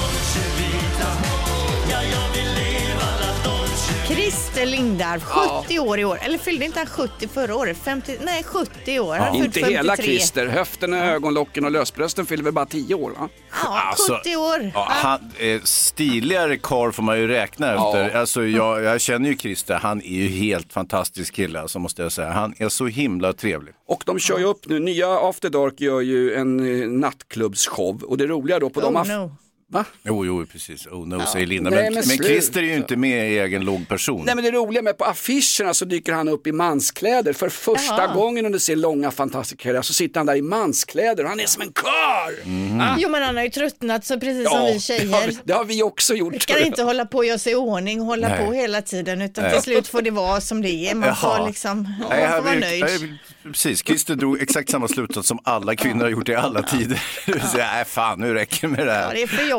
Christer 4.60 4.78
Lindarw, 4.78 5.20
70 5.64 5.80
år 5.80 6.00
i 6.00 6.06
år. 6.06 6.20
Eller 6.22 6.38
fyllde 6.38 6.66
inte 6.66 6.80
han 6.80 6.88
70 6.88 7.28
förra 7.28 7.56
året? 7.56 7.78
50, 7.78 8.18
nej, 8.22 8.44
70 8.44 9.00
år. 9.00 9.18
Född 9.18 9.36
Inte 9.36 9.60
hela 9.60 9.96
53. 9.96 10.06
Christer, 10.06 10.48
höften, 10.48 10.94
ögonlocken 10.94 11.66
och 11.66 11.72
lösbrösten 11.72 12.26
fyller 12.26 12.44
väl 12.44 12.54
bara 12.54 12.66
10 12.66 12.96
år 12.96 13.12
va? 13.12 13.30
Ja, 13.64 13.80
Alltså, 13.90 14.14
70 14.18 14.36
år. 14.36 14.72
Ja, 14.74 14.88
han, 14.92 15.20
eh, 15.40 15.62
stiligare 15.64 16.58
karl 16.58 16.92
får 16.92 17.04
man 17.04 17.20
ju 17.20 17.28
räkna 17.28 17.68
efter. 17.74 18.16
Alltså, 18.16 18.46
jag, 18.46 18.84
jag 18.84 19.02
känner 19.02 19.30
ju 19.30 19.38
Christer, 19.38 19.76
han 19.76 20.02
är 20.02 20.08
ju 20.22 20.28
helt 20.28 20.74
fantastisk 20.74 21.34
kille, 21.34 21.60
alltså, 21.62 21.80
måste 21.80 22.02
jag 22.02 22.12
säga. 22.12 22.32
Han 22.32 22.54
är 22.58 22.70
så 22.70 22.88
himla 22.88 23.34
trevlig. 23.34 23.74
Och 23.88 24.04
de 24.06 24.20
kör 24.20 24.38
ju 24.40 24.46
upp 24.46 24.68
nu, 24.68 24.80
nya 24.80 25.08
After 25.30 25.50
Dark 25.50 25.82
gör 25.82 26.02
ju 26.02 26.34
en 26.36 26.82
eh, 26.82 26.88
nattklubbsshow 26.90 28.04
och 28.04 28.18
det 28.18 28.28
roliga 28.28 28.60
då 28.60 28.70
på 28.70 28.82
de 28.82 28.96
Oh, 28.96 29.02
aff- 29.02 29.18
no. 29.18 29.32
Va? 29.72 29.86
Jo, 30.04 30.26
jo, 30.26 30.46
precis. 30.46 30.88
Oh 30.88 31.08
no, 31.08 31.26
säger 31.26 31.48
Linda. 31.48 31.70
Nej, 31.70 31.84
Men, 31.84 31.94
men. 32.08 32.18
Christer 32.18 32.60
är 32.60 32.66
ju 32.66 32.76
inte 32.76 32.96
med 32.96 33.32
i 33.34 33.40
egen 33.40 33.66
låg 33.66 33.88
person. 33.88 34.26
Nej 34.26 34.36
men 34.36 34.44
det 34.44 34.52
roliga 34.52 34.82
med 34.82 34.98
på 34.98 35.06
affischerna 35.06 35.74
så 35.74 35.86
dyker 35.86 36.14
han 36.14 36.30
upp 36.30 36.48
i 36.48 36.52
manskläder 36.52 37.34
för 37.34 37.50
första 37.50 37.98
Jaha. 38.02 38.14
gången 38.16 38.46
under 38.46 38.60
sin 38.60 38.82
långa 38.82 39.12
fantastiska 39.12 39.64
karriär 39.64 39.82
så 39.82 39.94
sitter 39.94 40.20
han 40.20 40.26
där 40.28 40.36
i 40.36 40.42
manskläder 40.42 41.24
och 41.24 41.30
han 41.30 41.40
är 41.40 41.46
som 41.46 41.62
en 41.62 41.72
karl. 41.74 42.34
Mhm. 42.48 42.82
Ah, 42.82 42.96
Jo, 43.00 43.10
men 43.10 43.24
han 43.24 43.36
har 43.38 43.44
ju 43.44 43.50
tröttnat 43.50 44.06
så 44.06 44.20
precis 44.20 44.50
som 44.50 44.60
vi 44.60 44.66
det 44.66 44.68
har, 44.68 44.74
vi, 44.74 44.80
tjejer. 44.80 45.38
det 45.44 45.54
har 45.54 45.66
vi 45.66 45.84
också 45.84 46.14
gjort. 46.16 46.34
Vi 46.34 46.40
kan 46.40 46.64
inte 46.64 46.84
hålla 46.84 47.06
på 47.06 47.18
och 47.18 47.26
göra 47.26 47.38
sig 47.38 47.52
i 47.52 47.56
ordning, 47.56 48.00
hålla 48.00 48.28
Nej. 48.28 48.46
på 48.46 48.54
hela 48.54 48.82
tiden, 48.82 49.22
utan 49.22 49.44
Nej. 49.44 49.54
till 49.54 49.62
slut 49.62 49.88
får 49.88 50.02
det 50.02 50.12
vara 50.12 50.42
som 50.42 50.62
det 50.62 50.70
är. 50.90 50.96
Man 50.96 51.16
får 51.16 51.30
Jaha. 51.30 51.48
liksom, 51.48 51.82
man 51.84 52.10
Nej, 52.10 52.28
får 52.28 52.36
jag- 52.36 52.42
vara 52.42 52.56
nöjd. 52.60 52.82
jag- 52.84 53.18
Precis, 53.44 53.84
Christer 53.86 54.16
drog 54.16 54.42
exakt 54.42 54.70
samma 54.70 54.88
slutsats 54.88 55.28
som 55.28 55.40
alla 55.44 55.76
kvinnor 55.76 56.04
har 56.04 56.10
gjort 56.10 56.30
i 56.30 56.36
alla 56.36 56.64
tider. 56.64 57.02
Nej, 57.58 57.86
fan 57.86 58.20
nu 58.20 58.34
räcker 58.34 58.62
det 58.62 58.68
med 58.68 58.88
det 58.88 58.94
Ja, 58.94 59.00
här. 59.00 59.14
det 59.14 59.22
är 59.24 59.28
för 59.28 59.44
jobbigt 59.50 59.59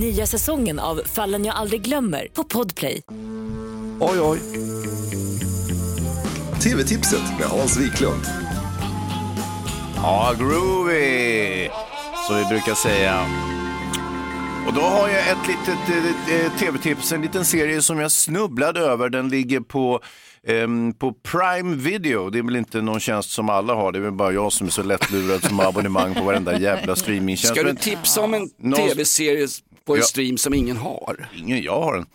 Nya 0.00 0.26
säsongen 0.26 0.78
av 0.78 1.00
Fallen 1.04 1.44
jag 1.44 1.56
aldrig 1.56 1.82
glömmer 1.82 2.28
på 2.32 2.44
Podplay. 2.44 3.02
Oj 4.00 4.20
oj. 4.20 4.40
TV-tipset 6.62 7.22
med 7.38 7.48
Hans 7.48 7.76
Wiklund. 7.80 8.22
Ja, 9.96 10.34
groovy, 10.38 11.68
som 12.26 12.36
vi 12.38 12.44
brukar 12.44 12.74
säga. 12.74 13.26
Och 14.66 14.72
då 14.74 14.80
har 14.80 15.08
jag 15.08 15.18
ett 15.30 15.48
litet 15.48 15.88
eh, 16.28 16.36
eh, 16.46 16.52
tv-tips, 16.58 17.12
en 17.12 17.22
liten 17.22 17.44
serie 17.44 17.82
som 17.82 17.98
jag 18.00 18.12
snubblade 18.12 18.80
över. 18.80 19.08
Den 19.08 19.28
ligger 19.28 19.60
på, 19.60 20.00
ehm, 20.46 20.92
på 20.94 21.12
Prime 21.12 21.76
Video. 21.76 22.30
Det 22.30 22.38
är 22.38 22.42
väl 22.42 22.56
inte 22.56 22.82
någon 22.82 23.00
tjänst 23.00 23.30
som 23.30 23.48
alla 23.50 23.74
har, 23.74 23.92
det 23.92 23.98
är 23.98 24.02
väl 24.02 24.12
bara 24.12 24.32
jag 24.32 24.52
som 24.52 24.66
är 24.66 24.70
så 24.70 24.82
lättlurad 24.82 25.44
som 25.44 25.58
har 25.58 25.66
abonnemang 25.66 26.14
på 26.14 26.24
varenda 26.24 26.58
jävla 26.60 26.96
streamingtjänst. 26.96 27.54
Ska 27.60 27.62
du 27.68 27.74
tipsa 27.74 28.20
om 28.20 28.34
en 28.34 28.50
Någon- 28.58 28.88
tv-serie 28.88 29.48
på 29.86 29.92
en 29.94 29.98
Ja. 29.98 30.04
stream 30.04 30.38
som 30.38 30.54
ingen 30.54 30.76
har? 30.76 31.28
Ingen, 31.36 31.62
jag 31.62 31.80
har 31.80 31.94
den. 31.94 32.06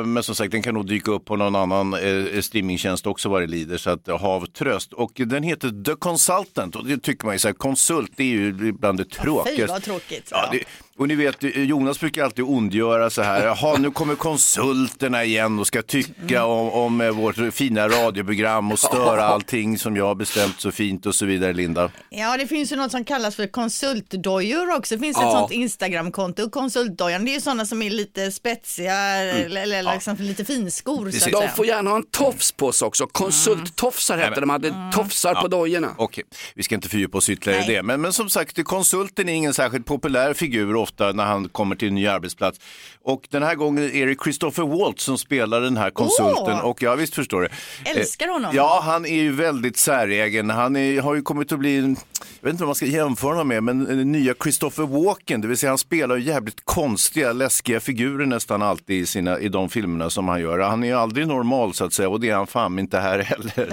Eh, 0.00 0.04
men 0.06 0.22
som 0.22 0.34
sagt, 0.34 0.50
den 0.52 0.62
kan 0.62 0.74
nog 0.74 0.86
dyka 0.88 1.10
upp 1.10 1.24
på 1.24 1.36
någon 1.36 1.56
annan 1.56 1.94
eh, 1.94 2.40
streamingtjänst 2.40 3.06
också 3.06 3.28
vad 3.28 3.42
det 3.42 3.46
lider, 3.46 3.76
så 3.76 3.90
att 3.90 4.08
eh, 4.08 4.18
hav 4.20 4.46
tröst. 4.46 4.92
Och 4.92 5.12
den 5.14 5.42
heter 5.42 5.84
The 5.84 5.94
Consultant 5.94 6.76
och 6.76 6.86
det 6.86 6.98
tycker 7.02 7.24
man 7.26 7.34
ju 7.34 7.38
så 7.38 7.48
här, 7.48 7.52
konsult 7.54 8.12
det 8.16 8.22
är 8.22 8.28
ju 8.28 8.72
bland 8.72 8.98
det 8.98 9.04
Fy 9.04 9.10
tråkigaste. 9.10 9.66
vad 9.66 9.82
tråkigt. 9.82 10.28
Ja, 10.30 10.48
det, 10.52 10.64
och 10.98 11.08
ni 11.08 11.14
vet, 11.14 11.36
Jonas 11.56 12.00
brukar 12.00 12.24
alltid 12.24 12.44
ondgöra 12.44 13.10
så 13.10 13.22
här, 13.22 13.44
jaha 13.46 13.78
nu 13.78 13.90
kommer 13.90 14.14
konsulterna 14.14 15.24
igen 15.24 15.58
och 15.58 15.66
ska 15.66 15.82
tycka 15.82 16.44
om, 16.44 16.70
om 16.70 17.00
eh, 17.00 17.10
vårt 17.10 17.36
fina 17.54 17.88
radioprogram 17.88 18.72
och 18.72 18.78
störa 18.78 19.24
allting 19.24 19.78
som 19.78 19.96
jag 19.96 20.04
har 20.06 20.14
bestämt 20.14 20.60
så 20.60 20.72
fint 20.72 21.06
och 21.06 21.14
så 21.14 21.26
vidare, 21.26 21.52
Linda. 21.52 21.90
Ja, 22.10 22.36
det 22.36 22.46
finns 22.46 22.72
ju 22.72 22.76
något 22.76 22.90
som 22.90 23.04
kallas 23.04 23.36
för 23.36 23.46
konsultdojor 23.46 24.76
också. 24.76 24.94
Det 24.94 25.00
finns 25.00 25.16
ett 25.16 25.22
Ja. 25.22 25.30
sånt 25.32 25.52
Instagramkonto. 25.52 26.50
Konsultdojan, 26.50 27.24
det 27.24 27.30
är 27.30 27.34
ju 27.34 27.40
sådana 27.40 27.66
som 27.66 27.82
är 27.82 27.90
lite 27.90 28.30
spetsiga 28.32 28.94
eller, 28.94 29.62
eller 29.62 29.92
liksom 29.94 30.16
lite 30.18 30.44
finskor. 30.44 31.10
Så 31.10 31.36
att 31.36 31.42
De 31.42 31.48
får 31.56 31.66
gärna 31.66 31.90
ha 31.90 31.96
en 31.96 32.06
tofs 32.10 32.52
på 32.52 32.72
sig 32.72 32.86
också. 32.86 33.06
Konsulttofsar 33.06 34.18
hette 34.18 34.34
det, 34.34 34.40
de 34.40 34.50
hade 34.50 34.74
tofsar 34.94 35.34
på 35.34 35.48
dojorna. 35.48 35.94
Okej, 35.98 36.24
vi 36.54 36.62
ska 36.62 36.74
inte 36.74 36.88
fördjupa 36.88 37.18
oss 37.18 37.28
ytterligare 37.28 37.64
i 37.64 37.74
det. 37.74 37.82
Men, 37.82 38.00
men 38.00 38.12
som 38.12 38.30
sagt, 38.30 38.64
konsulten 38.64 39.28
är 39.28 39.32
ingen 39.32 39.54
särskilt 39.54 39.86
populär 39.86 40.34
figur 40.34 40.76
ofta 40.84 41.12
när 41.12 41.24
han 41.24 41.48
kommer 41.48 41.76
till 41.76 41.88
en 41.88 41.94
ny 41.94 42.06
arbetsplats. 42.06 42.60
Och 43.02 43.26
den 43.30 43.42
här 43.42 43.54
gången 43.54 43.84
är 43.92 44.06
det 44.06 44.16
Christopher 44.24 44.62
Waltz 44.78 45.04
som 45.04 45.18
spelar 45.18 45.60
den 45.60 45.76
här 45.76 45.90
konsulten. 45.90 46.54
Åh! 46.54 46.64
Och 46.70 46.82
ja, 46.82 46.94
visst 46.94 47.14
förstår 47.14 47.40
du. 47.40 47.48
Älskar 47.90 48.28
honom. 48.28 48.50
Eh, 48.50 48.56
Ja, 48.56 48.80
han 48.84 49.06
är 49.06 49.22
ju 49.22 49.32
väldigt 49.32 49.76
säregen. 49.76 50.50
Han 50.50 50.76
är, 50.76 51.00
har 51.00 51.14
ju 51.14 51.22
kommit 51.22 51.52
att 51.52 51.58
bli, 51.58 51.76
en, 51.78 51.96
jag 52.40 52.46
vet 52.46 52.52
inte 52.52 52.62
vad 52.62 52.68
man 52.68 52.74
ska 52.74 52.86
jämföra 52.86 53.30
honom 53.30 53.48
med, 53.48 53.62
men 53.62 53.84
den 53.84 54.12
nya 54.12 54.34
Christopher 54.42 54.86
Walken. 54.86 55.40
Det 55.40 55.48
vill 55.48 55.58
säga 55.58 55.70
han 55.70 55.78
spelar 55.78 56.16
jävligt 56.16 56.64
konstiga, 56.64 57.32
läskiga 57.32 57.80
figurer 57.80 58.26
nästan 58.26 58.62
alltid 58.62 59.02
i, 59.02 59.06
sina, 59.06 59.38
i 59.38 59.48
de 59.48 59.68
filmerna 59.68 60.10
som 60.10 60.28
han 60.28 60.40
gör. 60.40 60.58
Han 60.58 60.84
är 60.84 60.88
ju 60.88 60.94
aldrig 60.94 61.26
normal 61.28 61.74
så 61.74 61.84
att 61.84 61.92
säga 61.92 62.08
och 62.08 62.20
det 62.20 62.28
är 62.28 62.34
han 62.34 62.46
fan 62.46 62.78
inte 62.78 62.98
här 62.98 63.18
heller. 63.22 63.68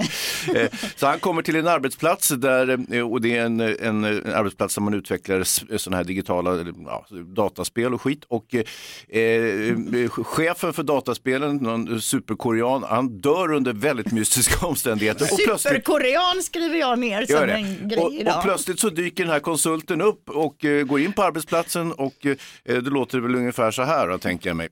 Eh, 0.54 0.68
så 0.96 1.06
han 1.06 1.18
kommer 1.18 1.42
till 1.42 1.56
en 1.56 1.68
arbetsplats 1.68 2.28
där, 2.28 2.94
eh, 2.94 3.10
och 3.10 3.20
det 3.20 3.36
är 3.36 3.44
en, 3.44 3.60
en, 3.60 4.04
en 4.04 4.34
arbetsplats 4.34 4.74
där 4.74 4.82
man 4.82 4.94
utvecklar 4.94 5.42
sådana 5.78 5.96
här 5.96 6.04
digitala 6.04 6.72
ja, 6.86 7.06
dataspel 7.26 7.94
och 7.94 8.02
skit. 8.02 8.24
Och 8.28 8.54
eh, 8.54 9.22
eh, 9.22 10.08
chefen 10.08 10.72
för 10.72 10.82
dataspelen, 10.82 11.56
någon 11.56 12.00
superkorean, 12.00 12.82
han 12.82 13.20
dör 13.20 13.52
under 13.52 13.72
väldigt 13.72 14.12
mystiska 14.12 14.66
omständigheter. 14.72 15.28
Och 15.32 15.38
plötsligt, 15.44 15.72
Superkorean 15.72 16.42
skriver 16.42 16.76
jag 16.76 16.98
ner 16.98 17.26
som 17.26 17.48
en 17.48 17.88
grej 17.88 18.20
idag. 18.20 18.41
Plötsligt 18.42 18.80
så 18.80 18.90
dyker 18.90 19.24
den 19.24 19.32
här 19.32 19.40
konsulten 19.40 20.00
upp 20.00 20.30
och 20.30 20.64
eh, 20.64 20.84
går 20.84 21.00
in 21.00 21.12
på 21.12 21.22
arbetsplatsen 21.22 21.92
och 21.92 22.26
eh, 22.26 22.36
det 22.64 22.80
låter 22.80 23.20
väl 23.20 23.34
ungefär 23.34 23.70
så 23.70 23.82
här 23.82 24.08
då, 24.08 24.18
tänker 24.18 24.50
jag 24.50 24.56
mig. 24.56 24.68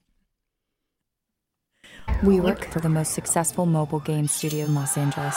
We 2.22 2.40
work 2.40 2.72
for 2.72 2.80
the 2.80 2.88
most 2.88 3.12
successful 3.14 3.66
mobile 3.66 4.00
game 4.06 4.28
studio 4.28 4.66
in 4.66 4.74
Los 4.74 4.96
Angeles. 4.96 5.34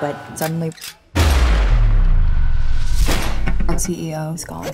But 0.00 0.16
suddenly, 0.36 0.72
our 3.68 3.78
CEO 3.78 4.34
is 4.34 4.44
gone. 4.44 4.70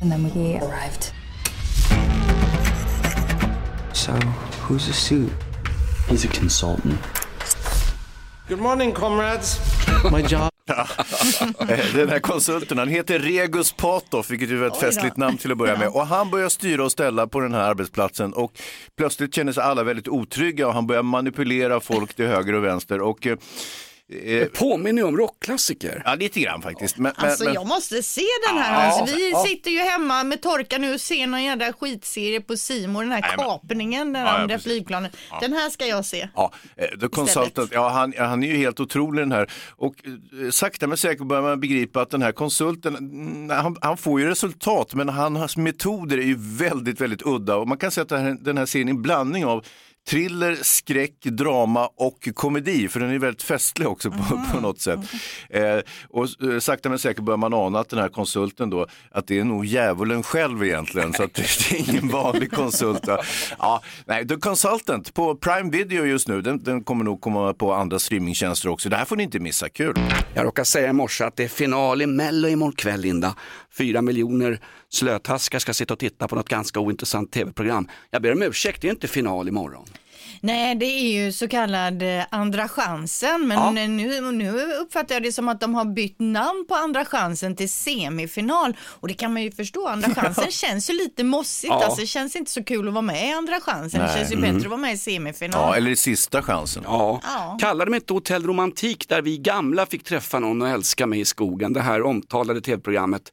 And 0.00 0.10
then 0.10 0.24
we 0.24 0.56
arrived. 0.56 1.12
So, 3.92 4.12
who's 4.62 4.86
the 4.86 4.92
suit? 4.92 5.30
He's 6.08 6.24
a 6.24 6.28
consultant. 6.28 6.98
Good 8.48 8.60
morning, 8.60 8.92
comrades. 8.92 9.79
My 10.12 10.20
job. 10.20 10.50
Eh, 11.68 11.94
Den 11.94 12.08
här 12.08 12.18
konsulten, 12.18 12.78
han 12.78 12.88
heter 12.88 13.18
Regus 13.18 13.72
Patov, 13.72 14.26
vilket 14.30 14.50
är 14.50 14.66
ett 14.66 14.76
festligt 14.76 15.16
namn 15.16 15.36
till 15.38 15.52
att 15.52 15.58
börja 15.58 15.78
med. 15.78 15.88
Och 15.88 16.06
han 16.06 16.30
börjar 16.30 16.48
styra 16.48 16.84
och 16.84 16.92
ställa 16.92 17.26
på 17.26 17.40
den 17.40 17.54
här 17.54 17.60
arbetsplatsen 17.60 18.32
och 18.32 18.52
plötsligt 18.96 19.34
känner 19.34 19.52
sig 19.52 19.62
alla 19.62 19.82
väldigt 19.82 20.08
otrygga 20.08 20.66
och 20.68 20.74
han 20.74 20.86
börjar 20.86 21.02
manipulera 21.02 21.80
folk 21.80 22.14
till 22.14 22.26
höger 22.26 22.52
och 22.54 22.64
vänster. 22.64 23.00
Och, 23.00 23.26
eh, 24.12 24.32
eh, 24.36 24.46
Påminner 24.48 25.02
ju 25.02 25.08
om 25.08 25.16
rockklassiker. 25.16 26.02
ja, 26.04 26.14
lite 26.14 26.40
grann 26.40 26.62
faktiskt. 26.62 26.96
Men, 26.98 27.12
men- 27.18 27.26
Alltså 27.30 27.44
men- 27.44 27.54
jag 27.54 27.66
måste 27.66 28.02
se 28.02 28.22
den 28.48 28.58
här. 28.58 28.84
Ja, 28.86 28.92
alltså, 29.00 29.16
vi 29.16 29.30
ja. 29.30 29.44
sitter 29.44 29.70
ju 29.70 29.78
hemma 29.78 30.24
med 30.24 30.42
torka 30.42 30.78
nu 30.78 30.94
och 30.94 31.00
ser 31.00 31.26
någon 31.26 31.42
jävla 31.44 31.72
skitserie 31.72 32.40
på 32.40 32.56
Simon 32.56 33.02
den 33.02 33.12
här 33.12 33.20
Nej, 33.20 33.30
men- 33.36 33.46
kapningen, 33.46 34.12
den 34.12 34.22
Ja, 34.22 34.28
andra 34.38 34.58
flygplanet. 34.58 35.16
Den 35.40 35.52
här 35.52 35.70
ska 35.70 35.86
jag 35.86 36.04
se. 36.04 36.28
Ja, 36.34 36.52
eh, 36.76 36.98
The 37.00 37.08
Consultant, 37.08 37.70
ja, 37.74 37.88
han, 37.88 38.14
han 38.18 38.42
är 38.42 38.46
ju 38.48 38.56
helt 38.56 38.80
otrolig 38.80 39.22
den 39.22 39.32
här. 39.32 39.50
Och 39.70 39.94
eh, 40.44 40.50
sakta 40.50 40.86
men 40.86 40.96
säkert 40.96 41.26
börjar 41.26 41.42
man 41.42 41.60
begripa 41.60 42.02
att 42.02 42.10
den 42.10 42.22
här 42.22 42.32
konsulten, 42.32 42.96
mm, 42.96 43.50
han, 43.50 43.76
han 43.80 43.96
får 43.96 44.20
ju 44.20 44.26
resultat 44.30 44.94
men 44.94 45.08
han, 45.08 45.36
hans 45.36 45.56
metoder 45.56 46.18
är 46.18 46.22
ju 46.22 46.36
väldigt, 46.38 47.00
väldigt 47.00 47.22
udda. 47.26 47.56
Och 47.56 47.68
man 47.68 47.78
kan 47.78 47.90
säga 47.90 48.02
att 48.02 48.08
den 48.08 48.22
här, 48.24 48.36
den 48.40 48.58
här 48.58 48.66
serien 48.66 48.88
är 48.88 48.92
en 48.92 49.02
blandning 49.02 49.44
av 49.44 49.64
thriller, 50.08 50.58
skräck, 50.62 51.20
drama 51.22 51.88
och 51.96 52.28
komedi, 52.34 52.88
för 52.88 53.00
den 53.00 53.10
är 53.10 53.18
väldigt 53.18 53.42
festlig 53.42 53.88
också 53.88 54.10
på, 54.10 54.42
på 54.52 54.60
något 54.60 54.80
sätt. 54.80 55.00
Eh, 55.50 55.78
och 56.08 56.26
eh, 56.42 56.58
sakta 56.58 56.88
men 56.88 56.98
säkert 56.98 57.24
börjar 57.24 57.38
man 57.38 57.54
ana 57.54 57.78
att 57.78 57.88
den 57.88 57.98
här 57.98 58.08
konsulten 58.08 58.70
då, 58.70 58.86
att 59.10 59.26
det 59.26 59.38
är 59.38 59.44
nog 59.44 59.64
djävulen 59.64 60.22
själv 60.22 60.64
egentligen, 60.64 61.12
så 61.12 61.22
att 61.22 61.34
det, 61.34 61.42
är 61.42 61.90
ingen 61.90 62.08
vanlig 62.08 62.52
konsult. 62.52 63.08
Ja, 63.58 63.82
nej, 64.04 64.28
The 64.28 64.36
Consultant 64.36 65.14
på 65.14 65.36
Prime 65.36 65.70
Video 65.70 66.04
just 66.04 66.28
nu, 66.28 66.42
den, 66.42 66.62
den 66.62 66.84
kommer 66.84 67.04
nog 67.04 67.20
komma 67.20 67.54
på 67.54 67.74
andra 67.74 67.98
streamingtjänster 67.98 68.68
också. 68.68 68.88
Det 68.88 68.96
här 68.96 69.04
får 69.04 69.16
ni 69.16 69.22
inte 69.22 69.38
missa, 69.38 69.68
kul. 69.68 69.98
Jag 70.34 70.46
råkade 70.46 70.66
säga 70.66 70.90
i 70.90 70.92
morse 70.92 71.24
att 71.24 71.36
det 71.36 71.44
är 71.44 71.48
final 71.48 72.02
i 72.02 72.06
Mello 72.06 72.48
imorgon 72.48 72.72
kväll, 72.72 73.00
Linda. 73.00 73.34
Fyra 73.78 74.02
miljoner 74.02 74.60
slötaskar 74.92 75.58
ska 75.58 75.74
sitta 75.74 75.94
och 75.94 76.00
titta 76.00 76.28
på 76.28 76.36
något 76.36 76.48
ganska 76.48 76.80
ointressant 76.80 77.32
tv-program. 77.32 77.88
Jag 78.10 78.22
ber 78.22 78.32
om 78.32 78.42
ursäkt, 78.42 78.82
det 78.82 78.88
är 78.88 78.92
inte 78.92 79.08
final 79.08 79.48
imorgon. 79.48 79.84
Nej, 80.42 80.74
det 80.74 80.86
är 80.86 81.24
ju 81.24 81.32
så 81.32 81.48
kallad 81.48 82.02
eh, 82.02 82.22
andra 82.30 82.68
chansen, 82.68 83.48
men 83.48 83.58
Ja. 83.58 83.70
nu, 83.86 84.20
nu 84.32 84.72
uppfattar 84.72 85.14
jag 85.14 85.22
det 85.22 85.32
som 85.32 85.48
att 85.48 85.60
de 85.60 85.74
har 85.74 85.84
bytt 85.84 86.16
namn 86.18 86.64
på 86.68 86.74
andra 86.74 87.04
chansen 87.04 87.56
till 87.56 87.70
semifinal 87.70 88.76
och 88.82 89.08
det 89.08 89.14
kan 89.14 89.32
man 89.32 89.42
ju 89.42 89.50
förstå. 89.52 89.88
Andra 89.88 90.14
chansen 90.14 90.50
känns 90.50 90.90
ju 90.90 90.94
lite 90.94 91.24
mossigt, 91.24 91.70
Ja. 91.70 91.84
alltså 91.84 92.00
det 92.00 92.06
känns 92.06 92.36
inte 92.36 92.50
så 92.50 92.64
kul 92.64 92.88
att 92.88 92.94
vara 92.94 93.02
med 93.02 93.28
i 93.28 93.32
andra 93.32 93.60
chansen. 93.60 94.00
Det 94.00 94.06
Nej. 94.06 94.16
känns 94.18 94.32
ju 94.32 94.36
bättre 94.36 94.56
att 94.58 94.66
vara 94.66 94.76
med 94.80 94.94
i 94.94 94.98
semifinal. 94.98 95.60
Ja, 95.68 95.76
eller 95.76 95.90
i 95.90 95.96
sista 95.96 96.42
chansen. 96.42 96.82
Ja. 96.86 97.20
Ja. 97.24 97.58
Kallar 97.60 97.86
de 97.86 97.94
inte 97.94 98.12
Hotell 98.12 98.46
Romantik 98.46 99.08
där 99.08 99.22
vi 99.22 99.38
gamla 99.38 99.86
fick 99.86 100.04
träffa 100.04 100.38
någon 100.38 100.62
och 100.62 100.68
älska 100.68 101.06
mig 101.06 101.20
i 101.20 101.24
skogen, 101.24 101.72
det 101.72 101.80
här 101.80 102.02
omtalade 102.02 102.60
tv-programmet. 102.60 103.32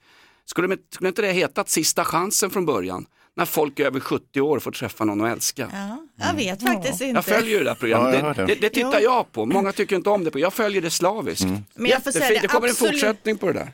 Skulle, 0.50 0.78
skulle 0.94 1.08
inte 1.08 1.22
det 1.22 1.32
hetat 1.32 1.70
Sista 1.70 2.06
chansen 2.06 2.50
från 2.50 2.66
början? 2.66 3.06
När 3.36 3.46
folk 3.46 3.80
över 3.80 4.00
70 4.00 4.42
år 4.42 4.60
får 4.60 4.72
träffa 4.72 5.06
någon 5.06 5.22
och 5.22 5.30
älska. 5.30 5.70
Ja, 5.74 6.26
jag 6.28 6.34
vet 6.34 6.62
faktiskt 6.64 7.02
inte. 7.02 7.18
Jag 7.18 7.26
följer 7.26 7.60
det 7.60 7.66
där 7.66 7.76
programmet, 7.76 8.36
det, 8.38 8.46
det. 8.46 8.56
det, 8.56 8.70
tittar 8.70 9.00
Jo. 9.00 9.04
jag 9.04 9.32
på. 9.32 9.46
Många 9.46 9.72
tycker 9.72 9.96
inte 9.96 10.10
om 10.10 10.24
det, 10.24 10.40
jag 10.40 10.54
följer 10.54 10.82
det 10.82 10.90
slaviskt. 10.90 11.46
Men 11.76 11.92
jag 11.92 12.04
får 12.04 12.12
säga 12.12 12.30
det, 12.30 12.40
det 12.40 12.48
kommer 12.48 12.68
absolut- 12.68 12.94
en 12.94 13.00
fortsättning 13.00 13.38
på 13.38 13.48
det 13.48 13.54
där. 13.54 13.72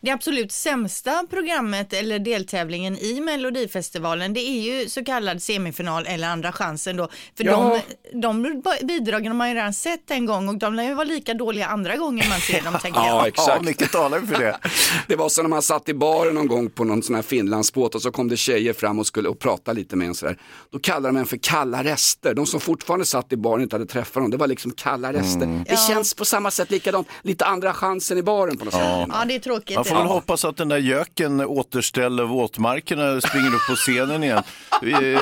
Det 0.00 0.10
absolut 0.10 0.52
sämsta 0.52 1.24
programmet 1.30 1.92
eller 1.92 2.18
deltävlingen 2.18 2.98
i 2.98 3.20
Melodifestivalen 3.20 4.34
det 4.34 4.40
är 4.40 4.60
ju 4.80 4.88
så 4.88 5.04
kallad 5.04 5.42
semifinal 5.42 6.06
eller 6.06 6.28
andra 6.28 6.52
chansen 6.52 6.96
då. 6.96 7.08
För 7.36 7.44
Ja. 7.44 7.80
de, 8.12 8.20
de 8.20 8.62
bidragen 8.86 9.26
har 9.26 9.34
man 9.36 9.48
ju 9.48 9.54
redan 9.54 9.72
sett 9.74 10.10
en 10.10 10.26
gång 10.26 10.48
och 10.48 10.56
de 10.58 10.74
lär 10.74 10.84
ju 10.84 10.94
vara 10.94 11.04
lika 11.04 11.34
dåliga 11.34 11.66
andra 11.66 11.96
gången 11.96 12.28
man 12.28 12.40
ser 12.40 12.60
dem 12.62 12.74
tänker 12.82 13.00
Ja, 13.00 13.06
jag. 13.08 13.16
Ja, 13.16 13.26
exakt. 13.28 13.64
mycket 13.64 13.92
talar 13.92 14.20
för 14.20 14.38
det. 14.40 14.58
Det 15.08 15.16
var 15.16 15.28
som 15.28 15.44
när 15.44 15.48
man 15.50 15.62
satt 15.62 15.88
i 15.88 15.94
baren 15.94 16.34
någon 16.34 16.46
gång 16.46 16.70
på 16.70 16.84
någon 16.84 17.02
sån 17.02 17.14
här 17.14 17.22
Finlandsbåt 17.22 17.94
och 17.94 18.02
så 18.02 18.10
kom 18.10 18.28
det 18.28 18.36
tjejer 18.36 18.72
fram 18.72 18.98
och 18.98 19.06
skulle 19.06 19.28
och 19.28 19.38
prata 19.38 19.72
lite 19.72 19.96
med 19.96 20.06
en 20.08 20.14
sådär. 20.14 20.36
Då 20.70 20.78
kallade 20.78 21.08
de 21.08 21.16
en 21.16 21.26
för 21.26 21.36
kalla 21.36 21.84
rester. 21.84 22.34
De 22.34 22.46
som 22.46 22.60
fortfarande 22.60 23.06
satt 23.06 23.32
i 23.32 23.36
baren 23.36 23.56
och 23.56 23.62
inte 23.62 23.76
hade 23.76 23.86
träffat 23.86 24.14
dem, 24.22 24.30
det 24.30 24.36
var 24.36 24.46
liksom 24.46 24.70
kalla 24.70 25.12
rester. 25.12 25.46
Det 25.46 25.64
Ja. 25.72 25.76
känns 25.76 26.14
på 26.14 26.24
samma 26.24 26.50
sätt 26.50 26.70
likadant, 26.70 27.08
lite 27.22 27.44
andra 27.44 27.74
chansen 27.74 28.18
i 28.18 28.22
baren 28.22 28.56
på 28.58 28.64
något 28.64 28.74
sätt. 28.74 28.82
Ja, 29.08 29.24
det 29.28 29.34
är 29.34 29.38
tråkigt. 29.38 29.71
Vackert. 29.76 29.92
Man 29.92 29.98
får 29.98 30.04
väl 30.04 30.14
hoppas 30.14 30.44
att 30.44 30.56
den 30.56 30.68
där 30.68 30.78
göken 30.78 31.40
återställer 31.40 32.24
våtmarkerna 32.24 33.12
och 33.12 33.22
springer 33.22 33.54
upp 33.54 33.66
på 33.68 33.74
scenen 33.74 34.24
igen. 34.24 34.42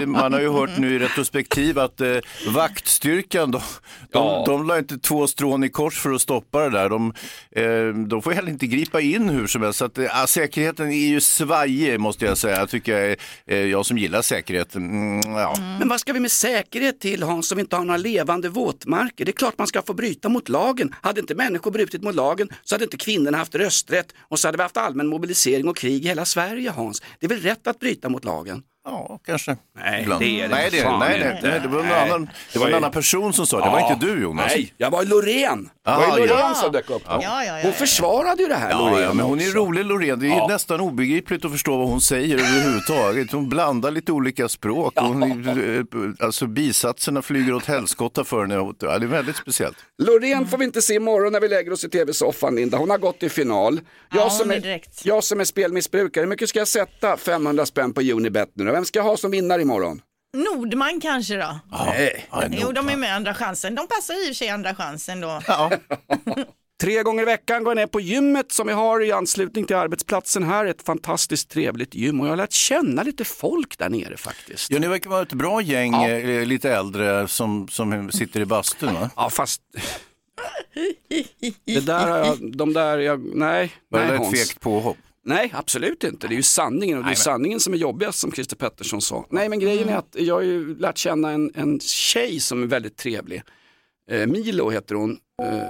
Man 0.07 0.33
har 0.33 0.41
ju 0.41 0.51
hört 0.53 0.79
nu 0.79 0.95
i 0.95 0.99
retrospektiv 0.99 1.79
att 1.79 2.01
eh, 2.01 2.17
vaktstyrkan, 2.49 3.51
de, 3.51 3.61
de, 4.13 4.45
de 4.47 4.67
la 4.67 4.79
inte 4.79 4.99
två 4.99 5.27
strån 5.27 5.65
i 5.65 5.69
kors 5.69 5.99
för 5.99 6.11
att 6.13 6.21
stoppa 6.21 6.61
det 6.61 6.71
där. 6.71 6.89
De, 6.89 7.15
eh, 7.51 8.07
de 8.07 8.23
får 8.23 8.33
heller 8.33 8.51
inte 8.51 8.67
gripa 8.67 9.01
in 9.01 9.29
hur 9.29 9.47
som 9.47 9.63
helst. 9.63 9.79
Så 9.79 9.85
att, 9.85 9.99
eh, 9.99 10.25
säkerheten 10.27 10.89
är 10.89 11.09
ju 11.09 11.21
svajig 11.21 12.01
måste 12.01 12.25
jag 12.25 12.39
säga. 12.39 12.59
Jag 12.59 12.71
tycker 12.71 13.17
eh, 13.47 13.59
jag 13.59 13.87
som 13.87 13.99
gillar 13.99 14.23
säkerhet. 14.23 14.75
Mm, 14.75 15.21
ja. 15.33 15.55
Men 15.79 15.89
vad 15.89 16.01
ska 16.01 16.13
vi 16.13 16.21
med 16.21 16.31
säkerhet 16.31 17.01
till 17.01 17.23
Hans 17.23 17.53
om 17.53 17.57
vi 17.57 17.61
inte 17.61 17.77
har 17.77 17.85
några 17.85 17.97
levande 17.97 18.49
våtmarker? 18.49 19.25
Det 19.25 19.31
är 19.31 19.33
klart 19.33 19.59
man 19.59 19.67
ska 19.67 19.83
få 19.83 19.95
bryta 19.95 20.29
mot 20.29 20.49
lagen. 20.49 20.95
Hade 21.03 21.21
inte 21.21 21.35
människor 21.35 21.71
brutit 21.71 22.03
mot 22.03 22.15
lagen 22.15 22.49
så 22.65 22.75
hade 22.75 22.85
inte 22.85 22.97
kvinnorna 22.97 23.39
haft 23.39 23.55
rösträtt 23.55 24.15
och 24.29 24.39
så 24.41 24.49
hade 24.49 24.57
vi 24.57 24.63
haft 24.63 24.77
allmän 24.77 25.07
mobilisering 25.07 25.69
och 25.69 25.77
krig 25.77 26.05
i 26.05 26.09
hela 26.09 26.25
Sverige 26.25 26.71
Hans. 26.71 27.03
Det 27.19 27.27
är 27.27 27.29
väl 27.29 27.41
rätt 27.41 27.67
att 27.67 27.79
bryta 27.79 28.09
mot 28.09 28.25
lagen? 28.25 28.63
Ja, 28.85 29.19
kanske. 29.27 29.57
Nej, 29.77 30.03
Ibland. 30.03 30.21
det 30.21 30.41
är 30.41 30.49
det 30.49 30.55
nej, 30.55 30.69
det, 30.71 30.83
fan 30.83 30.99
nej, 30.99 31.15
inte. 31.17 31.49
nej, 31.51 31.61
det 31.61 31.69
var 31.69 31.81
en, 31.81 31.87
Nej. 31.87 32.09
annan, 32.11 32.31
det 32.53 32.59
var 32.59 32.69
en 32.69 32.75
annan 32.75 32.91
person 32.91 33.33
som 33.33 33.47
sa 33.47 33.59
det, 33.59 33.65
det 33.65 33.71
var 33.71 33.93
inte 33.93 34.07
du 34.07 34.23
Jonas. 34.23 34.47
Nej, 34.55 34.75
jag 34.77 34.91
var 34.91 35.05
Loreen. 35.05 35.71
Det 35.85 35.91
Aha, 35.91 36.01
var 36.11 36.19
ju 36.19 36.27
Loreen 36.27 36.39
ja. 36.49 36.55
som 36.55 36.73
dök 36.73 36.91
upp. 36.91 37.03
Ja. 37.07 37.21
Ja, 37.23 37.45
ja, 37.45 37.57
ja, 37.59 37.63
Hon 37.63 37.73
försvarade 37.73 38.43
ju 38.43 38.49
det 38.49 38.55
här 38.55 38.71
Ja, 38.71 38.79
Loreen 38.89 39.03
ja, 39.03 39.13
men 39.15 39.27
hon 39.27 39.41
är 39.41 39.47
också. 39.49 39.59
rolig 39.59 39.85
Loreen. 39.85 40.21
Det 40.21 40.27
är 40.27 40.31
Ja. 40.31 40.47
nästan 40.47 40.81
obegripligt 40.81 41.45
att 41.45 41.53
förstå 41.53 41.77
vad 41.79 41.89
hon 41.89 42.01
säger 42.01 42.35
överhuvudtaget. 42.39 43.33
Hon 43.33 43.49
blandar 43.49 43.91
lite 43.91 44.13
olika 44.13 44.49
språk. 44.49 44.93
Hon, 44.97 45.23
eh, 45.49 46.27
alltså 46.27 46.47
bisatserna 46.47 47.23
flyger 47.23 47.55
åt 47.55 47.67
helskotta 47.67 48.25
för 48.25 48.41
henne. 48.41 48.55
Ja, 48.55 48.99
det 48.99 49.05
är 49.05 49.09
väldigt 49.09 49.37
speciellt. 49.37 49.77
Loreen 49.99 50.47
får 50.49 50.59
vi 50.59 50.65
inte 50.65 50.83
se 50.83 50.95
imorgon 50.95 51.33
när 51.33 51.41
vi 51.41 51.49
lägger 51.49 51.73
oss 51.73 51.85
i 51.85 51.89
tv-soffan 51.89 52.55
Linda. 52.57 52.79
Hon 52.79 52.91
har 52.91 52.99
gått 52.99 53.19
till 53.21 53.31
final. 53.31 53.81
Jag, 54.11 54.21
Ja, 54.27 54.31
som, 54.31 54.51
är, 54.51 54.61
direkt. 54.61 55.05
jag 55.05 55.25
som 55.25 55.41
är 55.41 55.45
spelmissbrukare, 55.45 56.23
hur 56.23 56.29
mycket 56.29 56.49
ska 56.49 56.59
jag 56.59 56.69
sätta 56.69 57.17
500 57.17 57.67
spänn 57.67 57.93
på 57.93 58.01
Unibet 58.01 58.49
nu 58.55 58.70
då? 58.71 58.75
Vem 58.75 58.85
ska 58.85 58.99
jag 58.99 59.05
ha 59.05 59.17
som 59.17 59.31
vinnare 59.31 59.63
imorgon? 59.63 60.03
Nordman 60.37 61.01
kanske 61.01 61.37
då? 61.37 61.59
Nej. 61.71 62.27
Jo, 62.51 62.73
de 62.73 62.89
är 62.89 62.97
med 62.97 63.15
Andra 63.15 63.35
chansen. 63.35 63.75
De 63.75 63.87
passar 63.87 64.15
i 64.15 64.23
och 64.23 64.27
för 64.27 64.35
sig 64.35 64.49
Andra 64.49 64.75
chansen 64.75 65.21
då. 65.21 65.43
Tre 66.81 67.03
gånger 67.03 67.23
i 67.23 67.25
veckan 67.27 67.65
går 67.65 67.71
jag 67.71 67.77
ner 67.77 67.87
på 67.87 68.01
gymmet 68.01 68.53
som 68.53 68.67
vi 68.67 68.73
har 68.73 69.05
i 69.05 69.13
anslutning 69.13 69.65
till 69.65 69.77
arbetsplatsen 69.77 70.43
här. 70.43 70.67
Ett 70.67 70.83
fantastiskt 70.83 71.51
trevligt 71.51 71.95
gym 71.95 72.21
och 72.21 72.27
jag 72.27 72.33
har 72.33 72.37
lärt 72.37 72.53
känna 72.53 73.03
lite 73.03 73.25
folk 73.25 73.79
där 73.79 73.89
nere 73.89 74.17
faktiskt. 74.17 74.71
Ja, 74.71 74.79
ni 74.79 74.89
verkar 74.89 75.11
vara 75.11 75.23
ett 75.23 75.33
bra 75.33 75.61
gäng, 75.63 75.95
eh, 75.95 76.47
lite 76.47 76.71
äldre, 76.75 77.29
som, 77.29 77.69
som 77.69 78.11
sitter 78.13 78.41
i 78.41 78.45
bastun 78.45 78.95
va? 78.95 79.11
Ja, 79.17 79.31
fast 79.31 79.61
det 81.65 81.81
där 81.87 82.09
har 82.09 82.19
jag, 82.19 82.57
de 82.57 82.73
där, 82.73 82.99
jag, 82.99 83.21
nej, 83.35 83.73
Var 83.89 84.01
nej 84.01 84.09
det 84.09 84.15
ett 84.15 84.21
Hans. 84.21 84.39
fegt 84.49 84.61
påhopp? 84.61 84.97
Nej, 85.25 85.53
absolut 85.55 86.05
inte. 86.05 86.29
Det 86.29 86.35
är 86.35 86.37
ju 86.37 86.43
sanningen 86.43 86.99
och 86.99 87.05
det 87.05 87.07
är 87.07 87.11
Nej, 87.11 87.11
men- 87.11 87.17
sanningen 87.17 87.61
som 87.61 87.73
är 87.75 87.79
jobbigast 87.79 88.19
som 88.19 88.33
Christer 88.33 88.57
Pettersson 88.57 89.01
sa. 89.03 89.27
Nej, 89.31 89.49
men 89.49 89.59
grejen 89.61 89.89
är 89.89 89.97
att 89.97 90.17
jag 90.19 90.35
har 90.35 90.41
ju 90.43 90.79
lärt 90.79 90.99
känna 90.99 91.31
en, 91.31 91.51
en 91.55 91.81
tjej 91.81 92.41
som 92.41 92.63
är 92.63 92.67
väldigt 92.67 92.97
trevlig. 92.97 93.43
Eh, 94.11 94.27
Milo 94.27 94.71
heter 94.71 94.95
hon. 94.95 95.11
Eh, 95.43 95.63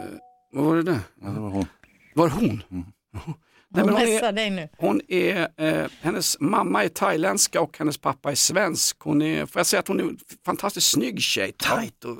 vad 0.52 0.64
var 0.64 0.76
det 0.76 0.82
där? 0.82 0.98
Ja, 1.22 1.28
det 1.28 1.40
var 1.40 1.50
hon. 1.50 1.66
Var 2.14 2.28
hon? 2.28 2.62
Mm. 2.70 2.84
Nej, 3.72 3.82
Hon 3.84 3.92
men 3.92 3.94
hon 3.94 4.08
är, 4.08 4.32
dig 4.32 4.50
nu. 4.50 4.68
hon 4.78 5.00
är 5.08 5.48
eh, 5.56 5.86
hennes 6.00 6.40
mamma 6.40 6.84
är 6.84 6.88
thailändska 6.88 7.60
och 7.60 7.78
hennes 7.78 7.98
pappa 7.98 8.30
är 8.30 8.34
svensk. 8.34 8.96
Hon 9.00 9.22
är, 9.22 9.46
får 9.46 9.58
jag 9.60 9.66
säga 9.66 9.80
att 9.80 9.88
hon 9.88 10.00
är 10.00 10.04
en 10.04 10.18
fantastiskt 10.46 10.90
snygg 10.90 11.20
tjej, 11.22 11.52
tight 11.52 12.04
och, 12.04 12.18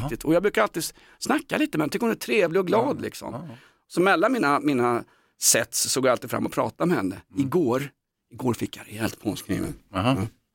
riktigt. 0.00 0.24
och 0.24 0.34
jag 0.34 0.42
brukar 0.42 0.62
alltid 0.62 0.84
snacka 1.18 1.58
lite 1.58 1.78
med 1.78 1.82
henne, 1.84 1.90
tycker 1.92 2.06
hon 2.06 2.10
är 2.14 2.18
trevlig 2.18 2.60
och 2.60 2.66
glad 2.66 3.00
liksom. 3.02 3.48
Så 3.88 4.00
mellan 4.00 4.32
mina, 4.32 4.60
mina 4.60 5.04
sets 5.40 5.90
så 5.90 6.00
går 6.00 6.08
jag 6.08 6.12
alltid 6.12 6.30
fram 6.30 6.46
och 6.46 6.52
pratar 6.52 6.86
med 6.86 6.96
henne. 6.96 7.22
Igår, 7.36 7.90
igår 8.32 8.54
fick 8.54 8.76
jag 8.76 8.86
rejält 8.86 9.20
påskriven. 9.20 9.74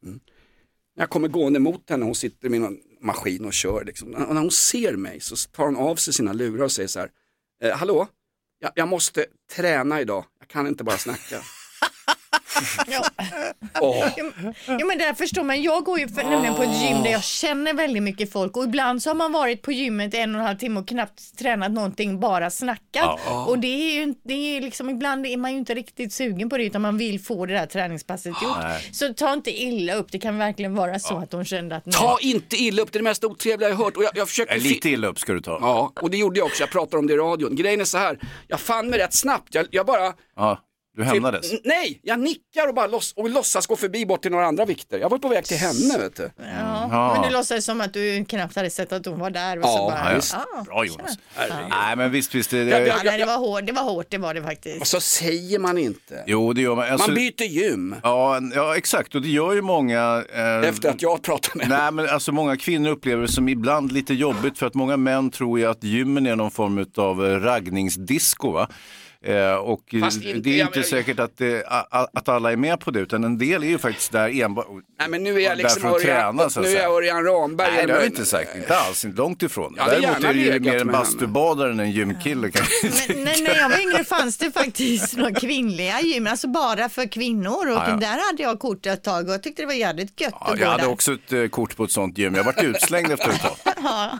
Mm. 0.06 0.20
När 0.96 1.04
jag 1.04 1.10
kommer 1.10 1.28
gående 1.28 1.60
mot 1.60 1.90
henne, 1.90 2.06
hon 2.06 2.16
sitter 2.16 2.50
med 2.50 2.62
någon 2.62 2.78
maskin 3.02 3.46
och 3.46 3.54
kör. 3.54 3.84
Liksom. 3.86 4.14
Och 4.14 4.34
när 4.34 4.42
hon 4.42 4.52
ser 4.52 4.96
mig 4.96 5.20
så 5.20 5.36
tar 5.36 5.66
hon 5.66 5.76
av 5.76 5.96
sig 5.96 6.14
sina 6.14 6.34
lurar 6.34 6.64
och 6.64 6.72
säger 6.72 6.88
så 6.88 7.00
här, 7.00 7.10
eh, 7.64 7.78
hallå, 7.78 8.08
jag, 8.60 8.72
jag 8.76 8.88
måste 8.88 9.26
träna 9.56 10.02
idag, 10.02 10.26
jag 10.40 10.48
kan 10.48 10.68
inte 10.68 10.84
bara 10.84 10.98
snacka. 10.98 11.42
Ja. 12.88 13.04
Åh. 13.82 14.08
Jo 14.68 14.88
men 14.88 14.98
där 14.98 15.14
förstår 15.14 15.44
man, 15.44 15.62
jag 15.62 15.84
går 15.84 16.00
ju 16.00 16.08
för, 16.08 16.24
nämligen 16.24 16.56
på 16.56 16.64
ett 16.64 16.82
gym 16.84 17.04
där 17.04 17.12
jag 17.12 17.24
känner 17.24 17.74
väldigt 17.74 18.04
mycket 18.04 18.32
folk 18.32 18.58
och 18.58 18.64
ibland 18.64 19.02
så 19.04 19.10
har 19.10 19.16
man 19.16 19.32
varit 19.32 19.62
på 19.62 19.72
gymmet 19.72 20.14
en 20.14 20.36
och 20.36 20.42
en 20.42 20.48
halv 20.48 20.58
timme 20.58 20.80
och 20.80 20.88
knappt 20.88 21.38
tränat 21.38 21.72
någonting, 21.72 22.20
bara 22.20 22.50
snackat. 22.50 23.20
Och 23.48 23.60
det 23.60 23.68
är 23.68 23.94
ju 23.96 24.04
inte- 24.04 24.22
det 24.24 24.34
är 24.58 24.62
liksom, 24.62 24.90
ibland 24.90 25.26
är 25.26 25.38
man 25.38 25.52
ju 25.52 25.58
inte 25.58 25.74
riktigt 25.74 26.14
sugen 26.14 26.50
på 26.50 26.58
det 26.58 26.64
utan 26.64 26.82
man 26.82 26.98
vill 26.98 27.20
få 27.20 27.46
det 27.46 27.54
där 27.54 27.66
träningspasset 27.66 28.34
gjort. 28.44 28.58
Så 28.92 29.14
ta 29.14 29.34
inte 29.34 29.52
illa 29.52 29.94
upp, 29.96 30.12
det 30.12 30.20
kan 30.20 30.38
verkligen 30.38 30.76
vara 30.76 31.00
så 31.00 31.18
att 31.18 31.32
de 31.32 31.46
kände 31.46 31.76
att 31.76 31.86
nej. 31.86 31.96
Ta 31.96 32.18
inte 32.22 32.56
illa 32.56 32.82
upp, 32.82 32.92
det 32.92 32.98
är 32.98 33.00
det 33.00 33.04
mest 33.10 33.24
otrevliga 33.24 33.70
jag 33.70 33.76
har 33.76 33.84
hört. 33.86 33.98
Och 33.98 34.04
jag, 34.04 34.12
jag 34.16 34.28
försökte 34.30 34.58
lite 34.58 34.90
illa 34.90 35.08
upp 35.08 35.20
ska 35.20 35.34
du 35.34 35.42
ta. 35.42 35.58
Ja, 35.62 35.94
och 36.02 36.10
det 36.10 36.18
gjorde 36.18 36.40
jag 36.40 36.46
också, 36.46 36.64
jag 36.64 36.70
pratade 36.72 36.98
om 36.98 37.08
det 37.08 37.14
i 37.14 37.18
radion. 37.18 37.56
Grejen 37.56 37.82
är 37.82 37.86
så 37.86 37.98
här, 37.98 38.20
jag 38.48 38.60
fann 38.60 38.90
mig 38.90 39.00
rätt 39.00 39.14
snabbt, 39.14 39.56
jag, 39.56 39.66
jag 39.72 39.86
bara 39.86 40.14
Ja, 40.36 40.60
du 40.96 41.04
hämnades. 41.04 41.52
N- 41.54 41.60
Nej, 41.64 42.00
jag 42.04 42.20
nickar 42.20 42.68
och 42.68 42.74
bara 42.76 42.88
loss, 42.88 43.14
och 43.16 43.30
låtsas 43.30 43.68
gå 43.68 43.76
förbi 43.76 44.06
bort 44.06 44.22
till 44.22 44.32
några 44.32 44.46
andra 44.48 44.66
vikter. 44.66 44.98
Jag 45.00 45.10
var 45.10 45.18
på 45.18 45.28
väg 45.28 45.46
till 45.46 45.58
henne 45.58 45.98
vet 45.98 46.16
du. 46.16 46.32
Ja. 46.60 47.14
Men 47.14 47.30
du 47.30 47.38
låtsades 47.38 47.66
som 47.66 47.82
att 47.82 47.94
du 47.94 48.26
knappt 48.26 48.56
hade 48.56 48.70
sett 48.70 48.92
att 48.94 49.06
hon 49.06 49.20
var 49.20 49.30
där. 49.30 49.58
Och 49.58 49.64
så 49.64 49.70
Ja, 49.70 50.02
bara, 50.06 50.16
visst. 50.16 50.34
ah, 50.36 50.64
Bra 50.66 50.86
Jonas. 50.86 51.18
Nej 51.70 51.96
men 51.96 52.12
visst, 52.12 52.36
visst. 52.36 52.50
Det, 52.52 52.58
Ja, 52.58 52.80
det, 52.80 52.88
ja. 52.88 52.94
Ja, 52.98 53.02
nej, 53.04 53.20
det 53.20 53.26
var 53.26 53.38
hårt, 53.38 53.66
det 53.66 53.72
var 53.74 53.84
hårt, 53.84 54.06
det 54.10 54.18
var 54.18 54.34
det 54.34 54.44
faktiskt. 54.44 54.82
Och 54.82 54.88
så 54.88 55.00
säger 55.00 55.60
man 55.60 55.78
inte. 55.78 56.24
jo, 56.28 56.54
det 56.54 56.62
gör 56.62 56.76
man. 56.76 56.92
Alltså, 56.92 57.08
Man 57.08 57.16
byter 57.16 57.44
gym 57.44 57.96
ja, 58.04 58.40
ja, 58.54 58.78
exakt. 58.78 59.16
Och 59.16 59.22
det 59.22 59.30
gör 59.30 59.54
ju 59.54 59.62
många. 59.62 60.24
Eh, 60.34 60.70
efter 60.70 60.90
att 60.90 61.02
jag 61.02 61.22
pratar 61.22 61.58
med 61.58 61.70
Nej, 61.70 61.92
men 61.92 62.10
alltså 62.10 62.32
många 62.32 62.58
kvinnor 62.58 62.90
upplever 62.90 63.22
det 63.22 63.32
som 63.32 63.50
ibland 63.50 63.92
lite 63.92 64.14
jobbigt 64.14 64.58
för 64.58 64.66
att 64.68 64.74
många 64.74 64.98
män 64.98 65.32
tror 65.32 65.60
ju 65.60 65.66
att 65.66 65.84
gymmen 65.84 66.26
är 66.28 66.36
någon 66.36 66.52
form 66.52 66.86
av 66.98 67.26
eh, 67.26 67.40
raggningsdisco. 67.40 68.52
Va? 68.52 68.68
Eh, 69.26 69.54
och 69.56 69.82
det 69.92 69.98
inte- 69.98 70.50
är 70.50 70.58
jag- 70.58 70.68
inte 70.68 70.80
jag- 70.80 70.86
säkert 70.86 71.20
att, 71.20 71.38
det, 71.38 71.64
a- 71.68 72.08
att 72.14 72.30
alla 72.30 72.52
är 72.52 72.56
med 72.56 72.80
på 72.80 72.92
det, 72.92 73.00
utan 73.00 73.24
en 73.24 73.38
del 73.38 73.64
är 73.64 73.68
ju 73.68 73.78
faktiskt 73.78 74.12
där 74.12 74.42
enbart 74.44 74.68
Nej 75.00 75.10
men 75.10 75.24
nu 75.24 75.36
är 75.36 75.40
jag 75.40 75.58
liksom 75.58 75.86
Örjan, 75.86 76.02
träna, 76.02 76.50
så 76.50 76.60
att 76.60 76.66
nu 76.66 76.72
är 76.78 76.82
jag. 76.82 76.94
Örjan 76.94 77.24
Ramberg. 77.24 77.72
Nej, 77.76 77.86
det 77.88 77.94
har 77.94 78.00
Men- 78.00 78.08
inte 78.10 78.26
sagt. 78.26 78.56
Inte 78.56 78.78
alls, 78.78 79.06
inte 79.06 79.18
långt 79.18 79.44
ifrån. 79.44 79.74
Jag 79.78 79.84
hade 79.84 80.00
Däremot 80.00 80.24
är 80.24 80.34
det 80.34 80.40
ju 80.40 80.60
mer 80.60 80.82
en 80.82 80.88
bastubadare 80.88 81.72
än 81.72 81.80
en 81.80 81.92
gymkille. 81.92 82.52
Kan 82.52 82.66
jag 82.84 82.92
Men, 83.16 83.24
nej, 83.24 83.42
när 83.42 83.56
jag 83.56 83.70
var 83.70 83.80
yngre 83.80 84.04
fanns 84.04 84.38
det 84.38 84.52
faktiskt 84.52 85.18
några 85.18 85.32
kvinnliga 85.40 86.02
gym, 86.02 86.28
alltså 86.28 86.48
bara 86.48 86.90
för 86.90 87.06
kvinnor 87.12 87.68
och 87.68 87.74
Ja, 87.78 87.86
ja. 87.90 87.96
där 87.96 88.28
hade 88.32 88.44
jag 88.44 88.60
kort 88.60 88.86
ett 88.86 89.04
tag 89.04 89.28
och 89.28 89.34
jag 89.34 89.44
tyckte 89.44 89.62
det 89.62 89.66
var 89.66 89.74
jävligt 89.74 90.22
gött 90.22 90.30
Ja, 90.40 90.46
att 90.46 90.50
jag 90.50 90.60
gå 90.60 90.72
hade 90.72 90.84
där. 90.84 90.90
också 90.90 91.14
ett 91.14 91.34
eh, 91.34 91.48
kort 91.48 91.76
på 91.76 91.84
ett 91.84 91.92
sånt 91.92 92.18
gym. 92.18 92.36
Jag 92.36 92.44
varit 92.44 92.64
utslängd 92.64 93.12
efter 93.12 93.30
ett 93.30 93.42
tag. 93.42 93.58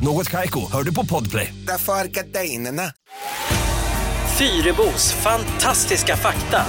Något 0.00 0.30
Kaiko, 0.30 0.72
hör 0.72 0.82
du 0.82 0.94
på 0.94 1.06
Podplay. 1.06 1.54
Därför 1.66 1.92
är 1.92 2.04
gardinerna. 2.04 2.92
Fyrebos 4.38 5.12
fantastiska 5.12 6.16
fakta. 6.16 6.62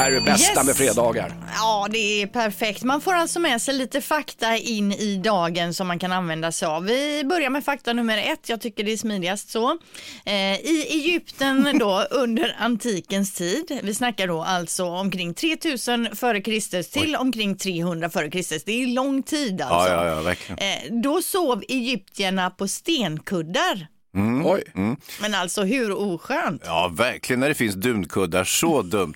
Är 0.00 0.10
det 0.10 0.20
bästa 0.20 0.52
Yes. 0.60 0.66
med 0.66 0.76
fredagar. 0.76 1.34
Ja, 1.54 1.86
det 1.90 2.22
är 2.22 2.26
perfekt. 2.26 2.82
Man 2.82 3.00
får 3.00 3.14
alltså 3.14 3.40
med 3.40 3.62
sig 3.62 3.74
lite 3.74 4.00
fakta 4.00 4.56
in 4.56 4.92
i 4.92 5.16
dagen 5.24 5.74
som 5.74 5.86
man 5.88 5.98
kan 5.98 6.12
använda 6.12 6.52
sig 6.52 6.68
av. 6.68 6.84
Vi 6.84 7.24
börjar 7.24 7.50
med 7.50 7.64
fakta 7.64 7.92
nummer 7.92 8.18
ett. 8.18 8.48
Jag 8.48 8.60
tycker 8.60 8.84
det 8.84 8.92
är 8.92 8.96
smidigast 8.96 9.50
så. 9.50 9.78
Eh, 10.24 10.34
I 10.54 10.86
Egypten 10.90 11.78
då 11.78 12.06
under 12.10 12.56
antikens 12.58 13.32
tid, 13.34 13.80
vi 13.82 13.94
snackar 13.94 14.26
då 14.26 14.42
alltså 14.42 14.84
omkring 14.84 15.34
3000 15.34 16.08
före 16.16 16.40
Kristus 16.40 16.88
till 16.90 17.16
omkring 17.16 17.56
300 17.56 18.10
före 18.10 18.30
Kristus. 18.30 18.64
Det 18.64 18.82
är 18.82 18.86
lång 18.86 19.22
tid 19.22 19.60
alltså. 19.60 19.92
Ja, 19.92 20.04
ja, 20.06 20.10
ja, 20.16 20.20
verkligen. 20.22 20.58
Eh, 20.58 21.02
då 21.02 21.22
sov 21.22 21.62
egyptierna 21.68 22.50
på 22.50 22.68
stenkuddar. 22.68 23.86
Mm. 24.14 24.46
Oj. 24.46 24.62
Mm. 24.74 24.96
Men 25.20 25.34
alltså 25.34 25.62
hur 25.62 25.92
oskönt? 25.92 26.62
Ja, 26.64 26.90
verkligen 26.94 27.40
när 27.40 27.48
det 27.48 27.54
finns 27.54 27.74
dunkuddar. 27.74 28.44
Så 28.44 28.82
dumt. 28.82 29.14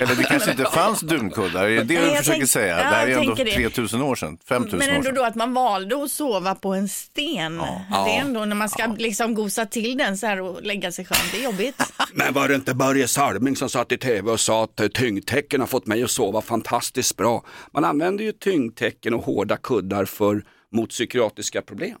Eller 0.00 0.14
det 0.14 0.22
kanske 0.24 0.50
inte 0.50 0.64
fanns 0.64 1.00
dunkuddar, 1.00 1.64
är 1.64 1.68
det 1.76 1.84
det 1.84 2.00
Nej, 2.00 2.10
du 2.10 2.16
försöker 2.16 2.38
tänk- 2.38 2.48
säga? 2.50 2.68
ja, 2.68 2.76
det 2.76 2.82
här 2.96 3.06
är 3.06 3.10
ändå 3.18 3.36
tänker 3.36 3.44
det. 3.44 3.54
3000 3.70 4.02
år 4.02 4.14
sedan, 4.16 4.38
5000 4.48 4.78
Men 4.78 4.88
år 4.90 4.92
ändå 4.94 5.04
sedan. 5.04 5.14
då 5.14 5.24
att 5.24 5.34
man 5.34 5.54
valde 5.54 6.02
att 6.04 6.10
sova 6.10 6.54
på 6.54 6.74
en 6.74 6.88
sten. 6.88 7.58
Det 7.58 8.10
är 8.16 8.20
ändå 8.20 8.44
när 8.44 8.56
man 8.56 8.68
ska 8.68 8.86
liksom 8.98 9.34
gosa 9.34 9.66
till 9.66 9.98
den 9.98 10.18
så 10.18 10.26
här 10.26 10.40
och 10.40 10.62
lägga 10.62 10.92
sig 10.92 11.04
skönt. 11.04 11.32
Det 11.32 11.38
är 11.38 11.44
jobbigt. 11.44 11.82
Men 12.12 12.34
var 12.34 12.48
det 12.48 12.54
inte 12.54 12.74
Börje 12.74 13.08
Salming 13.08 13.56
som 13.56 13.68
satt 13.68 13.92
i 13.92 13.98
tv 13.98 14.30
och 14.30 14.40
sa 14.40 14.64
att 14.64 14.80
eh, 14.80 14.88
tyngdtecken 14.88 15.60
har 15.60 15.66
fått 15.68 15.86
mig 15.86 16.02
att 16.02 16.10
sova 16.10 16.40
fantastiskt 16.42 17.16
bra. 17.16 17.44
Man 17.72 17.84
använder 17.84 18.24
ju 18.24 18.32
tyngdtecken 18.32 19.14
och 19.14 19.24
hårda 19.24 19.56
kuddar 19.56 20.04
för 20.04 20.44
mot 20.72 20.90
psykiatriska 20.90 21.62
problem. 21.62 21.98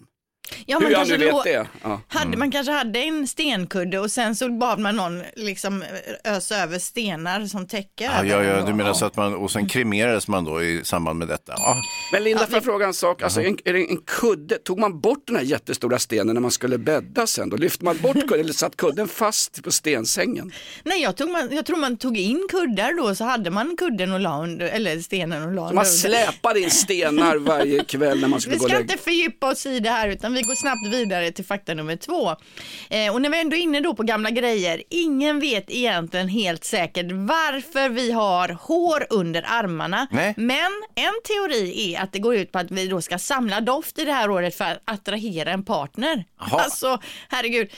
Ja, 0.66 0.78
Hur 0.78 0.82
man 0.82 0.92
jag 0.92 0.98
kanske 0.98 1.16
nu 1.16 1.24
vet 1.24 1.44
det. 1.44 1.66
Ja. 1.82 2.00
Hade, 2.08 2.36
man 2.36 2.50
kanske 2.50 2.72
hade 2.72 2.98
en 2.98 3.26
stenkudde 3.26 3.98
och 3.98 4.10
sen 4.10 4.36
så 4.36 4.48
bad 4.48 4.78
man 4.78 4.96
någon 4.96 5.22
liksom 5.36 5.84
ösa 6.24 6.56
över 6.56 6.78
stenar 6.78 7.46
som 7.46 7.66
täcker. 7.66 8.04
Ja, 8.04 8.24
ja, 8.24 8.42
ja, 8.42 8.62
du 8.66 8.74
menar 8.74 8.92
så 8.94 9.04
att 9.04 9.16
man, 9.16 9.34
och 9.34 9.50
sen 9.50 9.68
kremerades 9.68 10.28
man 10.28 10.44
då 10.44 10.62
i 10.62 10.80
samband 10.84 11.18
med 11.18 11.28
detta? 11.28 11.54
Ja. 11.56 11.76
Men 12.12 12.24
Linda, 12.24 12.46
får 12.46 12.54
jag 12.54 12.64
fråga 12.64 12.86
en 12.86 12.94
sak? 12.94 13.22
Alltså, 13.22 13.40
en, 13.40 13.58
är 13.64 13.72
det 13.72 13.90
en 13.90 14.00
kudde, 14.20 14.58
tog 14.58 14.78
man 14.78 15.00
bort 15.00 15.26
den 15.26 15.36
här 15.36 15.42
jättestora 15.42 15.98
stenen 15.98 16.34
när 16.34 16.40
man 16.40 16.50
skulle 16.50 16.78
bädda 16.78 17.26
sen? 17.26 17.50
Då 17.50 17.56
lyfte 17.56 17.84
man 17.84 17.96
bort 17.98 18.16
kudden 18.16 18.40
eller 18.40 18.52
satt 18.52 18.76
kudden 18.76 19.08
fast 19.08 19.62
på 19.64 19.70
stensängen? 19.72 20.52
Nej, 20.84 21.02
jag, 21.02 21.16
tog 21.16 21.30
man, 21.30 21.48
jag 21.52 21.66
tror 21.66 21.76
man 21.76 21.96
tog 21.96 22.18
in 22.18 22.46
kuddar 22.50 22.96
då 22.96 23.14
så 23.14 23.24
hade 23.24 23.50
man 23.50 23.76
kudden 23.78 24.12
och 24.12 24.20
la 24.20 24.42
under, 24.42 24.66
eller 24.66 25.00
stenen 25.00 25.42
och 25.42 25.52
la 25.54 25.62
Så 25.62 25.64
under. 25.64 25.74
man 25.74 25.86
släpade 25.86 26.60
in 26.60 26.70
stenar 26.70 27.36
varje 27.36 27.84
kväll 27.84 28.20
när 28.20 28.28
man 28.28 28.40
skulle 28.40 28.54
Vi 28.54 28.58
gå 28.58 28.64
och 28.64 28.70
ska 28.70 28.78
lägga 28.78 28.92
inte 28.92 29.04
fördjupa 29.04 29.50
oss 29.50 29.66
i 29.66 29.80
det 29.80 29.90
här 29.90 30.08
utan 30.08 30.34
vi 30.38 30.42
går 30.42 30.54
snabbt 30.54 30.86
vidare 30.86 31.32
till 31.32 31.44
fakta 31.44 31.74
nummer 31.74 31.96
två. 31.96 32.36
Eh, 32.90 33.14
och 33.14 33.22
när 33.22 33.30
vi 33.30 33.40
ändå 33.40 33.56
är 33.56 33.60
inne 33.60 33.80
då 33.80 33.94
på 33.94 34.02
gamla 34.02 34.30
grejer, 34.30 34.82
ingen 34.90 35.40
vet 35.40 35.70
egentligen 35.70 36.28
helt 36.28 36.64
säkert 36.64 37.06
varför 37.12 37.88
vi 37.88 38.12
har 38.12 38.48
hår 38.48 39.06
under 39.10 39.44
armarna. 39.48 40.06
Nej. 40.10 40.34
Men 40.36 40.72
en 40.94 41.14
teori 41.24 41.94
är 41.94 42.02
att 42.02 42.12
det 42.12 42.18
går 42.18 42.34
ut 42.36 42.52
på 42.52 42.58
att 42.58 42.70
vi 42.70 42.86
då 42.86 43.00
ska 43.00 43.18
samla 43.18 43.60
doft 43.60 43.98
i 43.98 44.04
det 44.04 44.12
här 44.12 44.30
året 44.30 44.54
för 44.54 44.64
att 44.64 44.82
attrahera 44.84 45.50
en 45.50 45.64
partner. 45.64 46.24
Jaha. 46.38 46.60
Alltså, 46.60 47.00
herregud. 47.28 47.70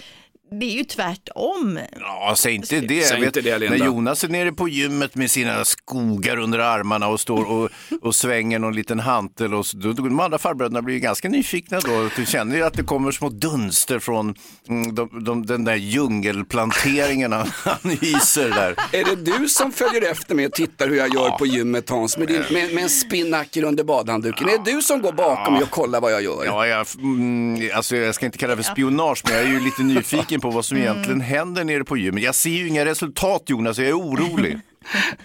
Det 0.53 0.67
är 0.67 0.77
ju 0.77 0.85
tvärtom. 0.85 1.79
Ja, 2.01 2.35
säg 2.37 2.55
inte 2.55 2.81
det. 2.81 3.03
Säg 3.03 3.25
inte 3.25 3.41
det, 3.41 3.59
Linda. 3.59 3.77
när 3.77 3.87
Jonas 3.87 4.25
är 4.25 4.29
nere 4.29 4.53
på 4.53 4.69
gymmet 4.69 5.15
med 5.15 5.31
sina 5.31 5.65
skogar 5.65 6.37
under 6.37 6.59
armarna 6.59 7.09
och 7.09 7.21
står 7.21 7.45
och, 7.45 7.71
och 8.03 8.15
svänger 8.15 8.59
någon 8.59 8.75
liten 8.75 9.01
hantel 9.01 9.55
och 9.55 9.67
så, 9.67 9.77
då, 9.77 9.93
då, 9.93 10.03
de 10.03 10.21
andra 10.21 10.39
farbröderna 10.39 10.83
blir 10.83 10.95
ju 10.95 11.01
ganska 11.01 11.29
nyfikna 11.29 11.81
då. 11.81 12.09
Du 12.17 12.27
känner 12.27 12.57
ju 12.57 12.63
att 12.63 12.75
det 12.75 12.83
kommer 12.83 13.13
små 13.13 13.29
dunster 13.29 13.99
från 13.99 14.35
mm, 14.69 14.95
de, 14.95 15.25
de, 15.25 15.47
den 15.47 15.65
där 15.65 15.75
djungelplanteringen 15.75 17.33
han, 17.33 17.51
han 17.65 17.91
hyser 18.01 18.51
där. 18.51 18.75
Är 18.93 19.05
det 19.05 19.39
du 19.39 19.49
som 19.49 19.73
följer 19.73 20.11
efter 20.11 20.35
mig 20.35 20.47
och 20.47 20.53
tittar 20.53 20.89
hur 20.89 20.97
jag 20.97 21.15
gör 21.15 21.31
på 21.31 21.47
gymmet 21.47 21.91
Hans 21.91 22.19
med, 22.19 22.29
din, 22.29 22.43
med, 22.51 22.75
med 22.75 22.83
en 22.83 22.91
spinnaker 22.91 23.65
under 23.65 23.85
badhandduken? 23.85 24.49
Är 24.49 24.59
det 24.65 24.73
du 24.73 24.83
som 24.83 25.03
går 25.03 25.13
bakom 25.13 25.55
mig 25.55 25.63
och 25.63 25.71
kollar 25.71 26.01
vad 26.01 26.13
jag 26.13 26.23
gör? 26.23 26.45
Ja, 26.45 26.67
jag, 26.67 26.87
mm, 26.99 27.71
alltså 27.75 27.97
jag 27.97 28.15
ska 28.15 28.27
inte 28.27 28.39
kalla 28.39 28.57
det 28.57 28.63
för 28.63 28.73
spionage, 28.73 29.23
men 29.25 29.35
jag 29.35 29.43
är 29.43 29.49
ju 29.49 29.61
lite 29.61 29.83
nyfiken 29.83 30.40
på 30.41 30.51
vad 30.51 30.65
som 30.65 30.77
egentligen 30.79 31.21
händer 31.21 31.65
nere 31.65 31.85
på 31.85 31.97
gymmet. 31.97 32.23
Jag 32.23 32.35
ser 32.35 32.51
ju 32.51 32.69
inga 32.69 32.85
resultat 32.85 33.43
Jonas, 33.47 33.79
jag 33.79 33.89
är 33.89 33.99
orolig. 33.99 34.59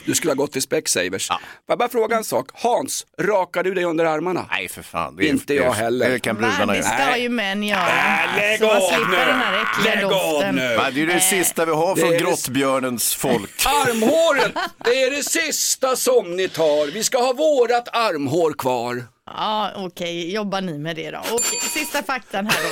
Du 0.06 0.16
skulle 0.16 0.32
ha 0.32 0.36
gått 0.36 0.52
till 0.52 0.62
Specsavers. 0.62 1.28
Får 1.28 1.38
jag 1.68 1.78
bara 1.78 1.90
fråga 1.90 2.18
en 2.18 2.24
sak? 2.24 2.50
Hans, 2.54 3.06
rakar 3.22 3.64
du 3.64 3.74
dig 3.74 3.84
under 3.84 4.06
armarna? 4.06 4.46
Nej, 4.52 4.68
för 4.70 4.82
fan. 4.82 5.16
Det 5.16 5.26
är, 5.26 5.30
Inte 5.30 5.54
jag 5.54 5.66
det, 5.66 5.74
heller. 5.76 6.10
Det 6.10 6.20
kan 6.20 6.36
brudarna 6.36 6.74
det 6.74 6.78
göra. 6.80 7.06
ska 7.08 7.18
ju 7.18 7.30
män 7.30 7.64
göra. 7.64 7.88
lägg 8.38 8.60
så 8.60 8.72
av 8.72 8.82
nu. 9.10 9.18
Lägg 9.84 10.04
av 10.06 10.54
nu. 10.54 10.76
Va, 10.78 10.92
Det 10.92 11.02
är 11.02 11.08
det 11.08 11.20
sista 11.20 11.66
vi 11.66 11.72
har 11.72 11.96
från 11.96 12.10
det 12.10 12.16
är 12.16 12.20
det- 12.20 12.26
grottbjörnens 12.26 13.16
folk. 13.16 13.52
Armhåret, 13.66 14.52
det 14.86 15.04
är 15.04 15.12
det 15.12 15.24
sista 15.24 15.96
som 15.96 16.36
ni 16.36 16.48
tar. 16.50 16.92
Vi 16.92 17.04
ska 17.04 17.18
ha 17.18 17.34
vårat 17.34 17.88
armhår 17.96 18.54
kvar. 18.54 19.04
Ja, 19.32 19.72
okej, 19.76 20.34
jobbar 20.34 20.62
ni 20.62 20.78
med 20.78 20.96
det 20.96 21.12
då? 21.12 21.20
Okej, 21.32 21.60
sista 21.60 22.04
faktan 22.04 22.48
här 22.48 22.60
då. 22.64 22.70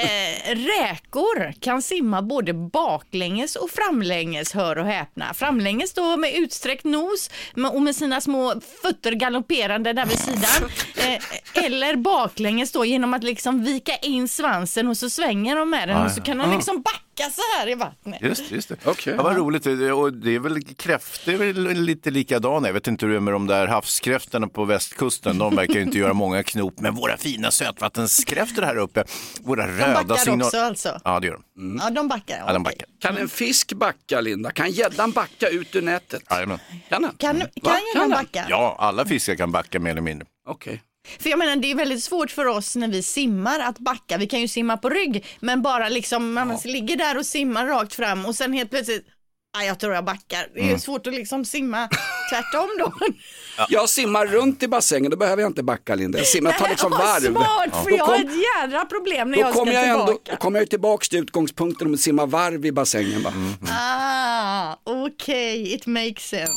Eh, 0.00 0.56
räkor 0.56 1.52
kan 1.60 1.82
simma 1.82 2.22
både 2.22 2.52
baklänges 2.54 3.56
och 3.56 3.70
framlänges, 3.70 4.52
hör 4.52 4.78
och 4.78 4.86
häpna. 4.86 5.34
Framlänges 5.34 5.92
då 5.92 6.16
med 6.16 6.34
utsträckt 6.34 6.84
nos 6.84 7.30
och 7.72 7.82
med 7.82 7.96
sina 7.96 8.20
små 8.20 8.54
fötter 8.82 9.12
galopperande 9.12 9.92
där 9.92 10.06
vid 10.06 10.18
sidan. 10.18 10.70
Eh, 10.96 11.64
eller 11.64 11.96
baklänges 11.96 12.72
då 12.72 12.84
genom 12.84 13.14
att 13.14 13.24
liksom 13.24 13.64
vika 13.64 13.96
in 13.96 14.28
svansen 14.28 14.88
och 14.88 14.96
så 14.96 15.10
svänger 15.10 15.56
de 15.56 15.70
med 15.70 15.88
den 15.88 16.04
och 16.06 16.10
så 16.10 16.20
kan 16.22 16.38
de 16.38 16.50
liksom 16.54 16.82
backa 16.82 16.98
så 17.30 17.40
här 17.58 17.68
i 17.68 17.74
vattnet. 17.74 18.22
Just, 18.22 18.50
just 18.50 18.68
det. 18.68 18.76
Okej. 18.84 19.14
Ja, 19.16 19.22
vad 19.22 19.36
roligt. 19.36 19.66
Och 19.66 20.12
det 20.12 20.34
är 20.34 20.38
väl 20.38 20.62
kräftor 20.62 21.32
är 21.32 21.36
väl 21.52 21.80
lite 21.80 22.10
likadana. 22.10 22.68
Jag 22.68 22.74
vet 22.74 22.86
inte 22.86 23.06
hur 23.06 23.12
det 23.12 23.18
är 23.18 23.20
med 23.20 23.34
de 23.34 23.46
där 23.46 23.66
havskräftorna 23.66 24.48
på 24.48 24.64
västkusten. 24.64 25.38
De 25.38 25.56
verkar 25.56 25.74
ju 25.74 25.82
inte 25.82 25.98
göra 25.98 26.12
många 26.12 26.42
knop. 26.42 26.80
Men 26.80 26.94
våra 26.94 27.16
fina 27.16 27.50
sötvattenskräftor 27.50 28.62
här 28.62 28.76
uppe, 28.76 29.04
våra 29.40 29.66
De 29.66 29.72
röda 29.72 30.04
backar 30.04 30.16
signaler. 30.24 30.44
också 30.44 30.58
alltså? 30.58 31.00
Ja, 31.04 31.20
det 31.20 31.26
gör 31.26 31.34
de. 31.54 31.78
Ja, 31.82 31.90
de 31.90 32.08
backar. 32.08 32.38
Ja, 32.46 32.52
de 32.52 32.62
backar. 32.62 32.86
Kan 33.00 33.16
en 33.18 33.28
fisk 33.28 33.72
backa, 33.72 34.20
Linda? 34.20 34.50
Kan 34.50 34.70
gäddan 34.70 35.10
backa 35.10 35.48
ut 35.48 35.76
ur 35.76 35.82
nätet? 35.82 36.22
Jajamän. 36.30 36.58
Kan 36.88 37.02
den? 37.02 37.10
Kan, 37.18 37.40
kan 37.62 37.80
de 37.94 37.98
den? 37.98 38.10
backa? 38.10 38.46
Ja, 38.48 38.76
alla 38.78 39.04
fiskar 39.04 39.34
kan 39.34 39.52
backa 39.52 39.80
mer 39.80 39.90
eller 39.90 40.00
mindre. 40.00 40.26
Okej. 40.46 40.82
För 41.20 41.30
jag 41.30 41.38
menar 41.38 41.56
det 41.56 41.70
är 41.70 41.74
väldigt 41.74 42.02
svårt 42.04 42.30
för 42.30 42.46
oss 42.46 42.76
när 42.76 42.88
vi 42.88 43.02
simmar 43.02 43.60
att 43.60 43.78
backa. 43.78 44.16
Vi 44.18 44.26
kan 44.26 44.40
ju 44.40 44.48
simma 44.48 44.76
på 44.76 44.88
rygg 44.88 45.24
men 45.40 45.62
bara 45.62 45.88
liksom 45.88 46.32
man 46.32 46.58
ligger 46.64 46.96
där 46.96 47.18
och 47.18 47.26
simmar 47.26 47.66
rakt 47.66 47.94
fram 47.94 48.26
och 48.26 48.34
sen 48.34 48.52
helt 48.52 48.70
plötsligt 48.70 49.06
Nej, 49.56 49.66
jag 49.66 49.78
tror 49.80 49.94
jag 49.94 50.04
backar. 50.04 50.46
Det 50.54 50.60
är 50.60 50.64
Mm. 50.64 50.78
svårt 50.78 51.06
att 51.06 51.12
liksom 51.14 51.44
simma 51.44 51.88
tvärtom 52.32 52.68
då. 52.78 52.92
Jag 53.68 53.88
simmar 53.88 54.26
runt 54.26 54.62
i 54.62 54.68
bassängen, 54.68 55.10
då 55.10 55.16
behöver 55.16 55.42
jag 55.42 55.50
inte 55.50 55.62
backa 55.62 55.94
Linda. 55.94 56.18
Jag 56.18 56.26
simmar, 56.26 56.50
jag 56.50 56.58
tar 56.60 56.68
liksom 56.68 56.90
varv. 56.98 57.20
smart, 57.32 57.84
för 57.84 57.90
Då 57.90 57.96
jag 57.96 58.04
har 58.04 58.14
ett 58.14 58.30
jädra 58.60 58.84
problem 58.84 59.30
när 59.30 59.38
jag 59.38 59.54
ska 59.54 59.72
jag, 59.72 59.88
ändå, 59.88 60.06
tillbaka. 60.06 60.30
då 60.30 60.36
kommer 60.36 60.58
jag 60.58 60.70
tillbaka 60.70 61.04
till 61.10 61.18
utgångspunkten 61.18 61.86
om 61.86 61.94
att 61.94 62.00
simma 62.00 62.26
varv 62.26 62.66
i 62.66 62.72
bassängen. 62.72 63.22
Va? 63.22 63.32
Ah, 63.70 64.76
okej, 64.84 65.74
it 65.74 65.86
makes 65.86 66.28
sense. 66.28 66.52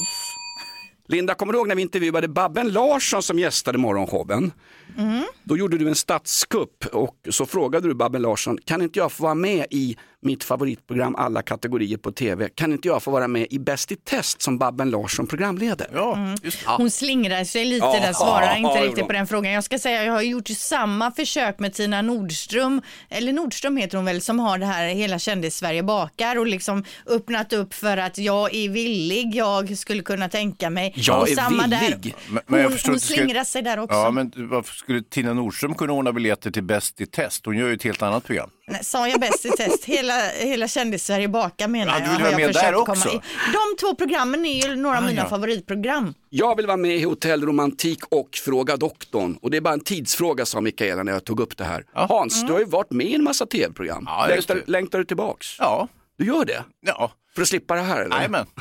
Linda, 1.07 1.35
kommer 1.35 1.53
du 1.53 1.59
ihåg 1.59 1.67
när 1.67 1.75
vi 1.75 1.81
intervjuade 1.81 2.27
Babben 2.27 2.71
Larsson 2.71 3.23
som 3.23 3.39
gästade 3.39 3.77
Morgonshowen? 3.77 4.51
Mm. 4.97 5.23
Då 5.43 5.57
gjorde 5.57 5.77
du 5.77 5.87
en 5.87 5.95
statskupp 5.95 6.85
och 6.85 7.15
så 7.29 7.45
frågade 7.45 7.87
du 7.87 7.93
Babben 7.93 8.21
Larsson, 8.21 8.57
kan 8.65 8.81
inte 8.81 8.99
jag 8.99 9.11
få 9.11 9.23
vara 9.23 9.35
med 9.35 9.65
i 9.71 9.97
mitt 10.21 10.43
favoritprogram 10.43 11.15
alla 11.15 11.41
kategorier 11.41 11.97
på 11.97 12.11
tv? 12.11 12.49
Kan 12.55 12.71
inte 12.71 12.87
jag 12.87 13.03
få 13.03 13.11
vara 13.11 13.27
med 13.27 13.47
i 13.49 13.59
Bäst 13.59 13.91
i 13.91 13.95
test 13.95 14.41
som 14.41 14.57
Babben 14.57 14.89
Larsson 14.89 15.27
programleder? 15.27 15.87
Ja, 15.93 16.35
just 16.43 16.65
det. 16.65 16.71
Hon 16.71 16.91
slingrar 16.91 17.43
sig 17.43 17.65
lite 17.65 17.85
Ja, 17.85 17.99
där, 18.01 18.13
svarar 18.13 18.45
ja, 18.45 18.55
inte 18.57 18.69
ja, 18.79 18.83
riktigt 18.83 18.97
ja. 18.99 19.05
på 19.05 19.13
den 19.13 19.27
frågan. 19.27 19.51
Jag 19.51 19.63
ska 19.63 19.79
säga, 19.79 20.03
jag 20.05 20.13
har 20.13 20.21
gjort 20.21 20.47
samma 20.47 21.11
försök 21.11 21.59
med 21.59 21.73
Tina 21.73 22.01
Nordström, 22.01 22.81
eller 23.09 23.33
Nordström 23.33 23.77
heter 23.77 23.97
hon 23.97 24.05
väl, 24.05 24.21
som 24.21 24.39
har 24.39 24.57
det 24.57 24.65
här 24.65 24.87
Hela 24.87 25.19
kändis-Sverige 25.19 25.83
bakar 25.83 26.35
och 26.35 26.47
liksom 26.47 26.83
öppnat 27.05 27.53
upp 27.53 27.73
för 27.73 27.97
att 27.97 28.17
jag 28.17 28.55
är 28.55 28.69
villig, 28.69 29.35
jag 29.35 29.77
skulle 29.77 30.03
kunna 30.03 30.29
tänka 30.29 30.69
mig. 30.69 30.93
Jag 30.95 31.21
och 31.21 31.29
är 31.29 31.35
samma 31.35 31.63
villig. 31.67 32.01
Där. 32.01 32.13
Men- 32.29 32.43
men 32.47 32.59
jag 32.59 32.65
hon 32.67 32.73
förstår 32.73 32.89
hon 32.89 32.95
inte, 32.95 33.05
ska- 33.05 33.15
slingrar 33.15 33.43
sig 33.43 33.61
där 33.61 33.79
också. 33.79 33.95
Ja, 33.95 34.11
men 34.11 34.31
varför 34.35 34.74
skulle 34.75 35.01
Tina 35.03 35.33
Nordström 35.33 35.75
kunna 35.75 35.93
ordna 35.93 36.13
biljetter 36.13 36.51
till 36.51 36.63
Bäst 36.63 37.01
i 37.01 37.05
test? 37.05 37.45
Hon 37.45 37.57
gör 37.57 37.67
ju 37.67 37.73
ett 37.73 37.83
helt 37.83 38.01
annat 38.01 38.23
program. 38.23 38.49
Nej, 38.67 38.83
Sa 38.83 39.07
jag 39.07 39.19
bäst 39.19 39.45
i 39.45 39.49
test? 39.49 39.85
Hela, 39.85 40.27
hela 40.29 40.67
kändis-Sverige 40.67 41.27
bakar 41.27 41.67
menar 41.67 41.93
Ja, 41.93 41.99
du 41.99 42.05
jag. 42.05 42.11
vill 42.11 42.17
har 42.25 42.31
vara 42.31 42.41
jag 42.41 42.47
med 42.47 42.55
där 42.55 42.75
också? 42.75 43.09
i. 43.09 43.21
De 43.53 43.77
två 43.79 43.95
programmen 43.95 44.45
är 44.45 44.67
ju 44.67 44.75
några 44.75 44.97
av 44.97 45.03
Ah, 45.03 45.07
mina 45.07 45.21
ja. 45.21 45.29
favoritprogram. 45.29 46.13
Jag 46.29 46.55
vill 46.55 46.67
vara 46.67 46.77
med 46.77 46.95
i 46.97 47.03
Hotell 47.03 47.45
Romantik 47.45 47.99
och 48.09 48.29
Fråga 48.45 48.77
doktorn. 48.77 49.37
Och 49.41 49.51
det 49.51 49.57
är 49.57 49.61
bara 49.61 49.73
en 49.73 49.79
tidsfråga 49.79 50.45
sa 50.45 50.61
Mikaela 50.61 51.03
när 51.03 51.11
jag 51.11 51.23
tog 51.25 51.39
upp 51.39 51.57
det 51.57 51.63
här. 51.63 51.83
Hans, 51.93 52.43
du 52.43 52.51
har 52.53 52.59
ju 52.59 52.65
varit 52.65 52.91
med 52.91 53.05
i 53.07 53.15
en 53.15 53.23
massa 53.23 53.45
tv-program. 53.45 54.03
Ja, 54.07 54.25
längtar, 54.29 54.55
det. 54.55 54.61
längtar 54.67 54.99
du 54.99 55.05
tillbaks? 55.05 55.55
Ja, 55.59 55.87
Du 56.17 56.25
gör 56.25 56.45
det? 56.45 56.63
ja. 56.85 57.11
För 57.35 57.41
att 57.41 57.47
slippa 57.47 57.75
det 57.75 57.81
här 57.81 58.01
eller? 58.01 58.15
Jajamän. 58.15 58.45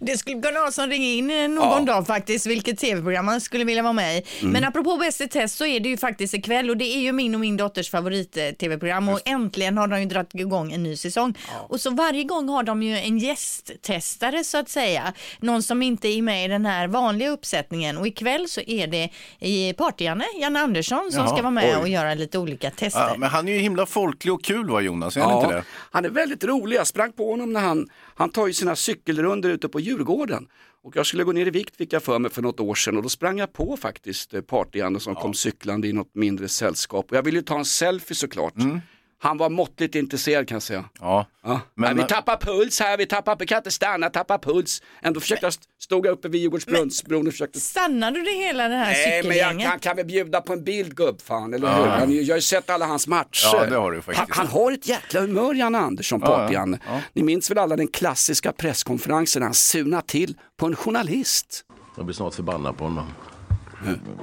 Det 0.00 0.18
skulle 0.18 0.42
kunna 0.42 0.60
vara 0.60 0.70
som 0.70 0.86
ringer 0.90 1.14
in 1.14 1.30
eh, 1.30 1.48
någon 1.48 1.86
Ja. 1.86 1.94
dag 1.94 2.06
faktiskt, 2.06 2.46
vilket 2.46 2.78
tv-program 2.78 3.26
man 3.26 3.40
skulle 3.40 3.64
vilja 3.64 3.82
vara 3.82 3.92
med 3.92 4.18
i. 4.18 4.22
Mm. 4.40 4.52
Men 4.52 4.64
apropå 4.64 4.96
Bäst 4.96 5.20
i 5.20 5.28
test 5.28 5.56
så 5.56 5.66
är 5.66 5.80
det 5.80 5.88
ju 5.88 5.96
faktiskt 5.96 6.34
ikväll 6.34 6.70
och 6.70 6.76
det 6.76 6.84
är 6.96 7.00
ju 7.00 7.12
min 7.12 7.34
och 7.34 7.40
min 7.40 7.56
dotters 7.56 7.90
favorit-tv-program 7.90 9.08
och 9.08 9.20
äntligen 9.24 9.78
har 9.78 9.86
de 9.88 10.00
ju 10.00 10.06
dragit 10.06 10.34
igång 10.34 10.72
en 10.72 10.82
ny 10.82 10.96
säsong. 10.96 11.34
Och 11.68 11.80
så 11.80 11.90
varje 11.90 12.24
gång 12.24 12.48
har 12.48 12.62
de 12.62 12.82
ju 12.82 12.96
en 12.98 13.18
gästtestare 13.18 14.44
så 14.44 14.58
att 14.58 14.68
säga, 14.68 15.12
någon 15.40 15.62
som 15.62 15.82
inte 15.82 16.08
är 16.08 16.22
med 16.22 16.44
i 16.44 16.48
den 16.48 16.66
här 16.66 16.88
vanliga 16.88 17.30
uppsättningen 17.30 17.98
och 17.98 18.06
ikväll 18.06 18.48
så 18.48 18.60
är 18.60 18.86
det 18.86 19.08
i 19.40 19.72
Party-Janne, 19.72 20.24
Janne 20.40 20.60
Andersson 20.60 21.12
som 21.12 21.20
Jaha, 21.20 21.28
ska 21.28 21.42
vara 21.42 21.50
med 21.50 21.74
oj. 21.76 21.82
och 21.82 21.88
göra 21.88 22.14
lite 22.14 22.38
olika 22.38 22.70
tester. 22.70 23.00
Ja, 23.00 23.14
men 23.18 23.28
han 23.30 23.48
är 23.48 23.52
ju 23.52 23.58
himla 23.58 23.86
folklig 23.86 24.34
och 24.34 24.44
kul 24.44 24.70
va 24.70 24.80
Jonas? 24.80 25.16
Är 25.16 25.20
han 25.20 25.30
Ja, 25.30 25.42
inte 25.42 25.54
det? 25.54 25.64
han 25.90 26.04
är 26.04 26.08
väldigt 26.08 26.44
rolig. 26.44 26.76
Jag 26.76 26.86
sprang 26.86 27.12
på 27.12 27.30
honom 27.30 27.52
när 27.52 27.60
han, 27.60 27.88
han 28.18 28.30
tar 28.30 28.46
ju 28.46 28.52
sina 28.52 28.76
cykelrunder 28.76 29.50
ute 29.50 29.68
på 29.68 29.80
Djurgården. 29.80 30.48
Och 30.82 30.96
jag 30.96 31.06
skulle 31.06 31.24
gå 31.24 31.32
ner 31.32 31.46
i 31.46 31.50
vikt 31.50 31.76
fick 31.76 31.92
jag 31.92 32.02
för 32.02 32.18
mig 32.18 32.30
för 32.30 32.42
något 32.42 32.60
år 32.60 32.74
sedan 32.74 32.96
och 32.96 33.02
då 33.02 33.08
sprang 33.08 33.38
jag 33.38 33.52
på 33.52 33.76
faktiskt 33.76 34.34
eh, 34.34 34.40
Party-Janne 34.40 34.98
som 35.00 35.14
kom 35.14 35.34
cyklande 35.34 35.88
i 35.88 35.92
något 35.92 36.14
mindre 36.14 36.48
sällskap. 36.48 37.10
Och 37.10 37.16
jag 37.16 37.22
ville 37.22 37.38
ju 37.38 37.42
ta 37.42 37.58
en 37.58 37.64
selfie 37.64 38.14
såklart. 38.14 38.56
Mm. 38.56 38.80
Han 39.20 39.38
var 39.38 39.50
måttligt 39.50 39.94
intresserad 39.94 40.48
kan 40.48 40.54
jag 40.54 40.62
säga. 40.62 40.84
Ja. 41.00 41.26
Ja. 41.44 41.60
Men- 41.74 41.96
vi 41.96 42.02
tappar 42.02 42.36
puls 42.36 42.80
här, 42.80 42.96
vi 42.98 43.06
tappar, 43.06 43.36
vi 43.38 43.46
kan 43.46 43.58
inte 43.58 43.70
stanna, 43.70 44.10
tappar 44.10 44.38
puls. 44.38 44.82
Ändå 45.02 45.20
försökte 45.20 45.46
jag, 45.46 45.54
stod 45.80 46.06
jag 46.06 46.12
uppe 46.12 46.28
vid 46.28 46.40
Djurgårdsbrunnsbron 46.40 47.26
och 47.26 47.32
försökte 47.32 47.60
Stannade 47.60 48.20
du 48.24 48.30
hela 48.30 48.68
det 48.68 48.74
här 48.74 48.84
Nej 48.92 49.04
men 49.04 49.12
jag 49.12 49.24
cykelgänget? 49.24 49.68
kan, 49.70 49.78
kan 49.78 49.96
väl 49.96 50.06
bjuda 50.06 50.40
på 50.40 50.52
en 50.52 50.64
bild 50.64 50.96
gubbfan, 50.96 51.54
eller 51.54 51.68
Ja. 51.68 51.74
hur? 51.76 51.86
Han, 51.86 52.12
jag 52.14 52.28
har 52.28 52.36
ju 52.36 52.40
sett 52.42 52.70
alla 52.70 52.86
hans 52.86 53.06
matcher. 53.06 53.48
Ja, 53.52 53.66
det 53.66 53.76
har 53.76 53.92
du 53.92 54.02
faktiskt. 54.02 54.18
Han, 54.36 54.46
han 54.46 54.46
har 54.46 54.72
ett 54.72 54.88
jäkla 54.88 55.20
humör 55.20 55.54
Janne 55.54 55.78
Andersson, 55.78 56.20
Ja, 56.24 56.52
ja. 56.52 57.00
Ni 57.12 57.22
minns 57.22 57.50
väl 57.50 57.58
alla 57.58 57.76
den 57.76 57.88
klassiska 57.88 58.52
presskonferensen 58.52 59.42
han 59.42 59.54
sunar 59.54 60.00
till 60.00 60.34
på 60.56 60.66
en 60.66 60.76
journalist? 60.76 61.64
Jag 61.96 62.04
blir 62.06 62.14
snart 62.14 62.34
förbannad 62.34 62.76
på 62.78 62.84
honom. 62.84 63.06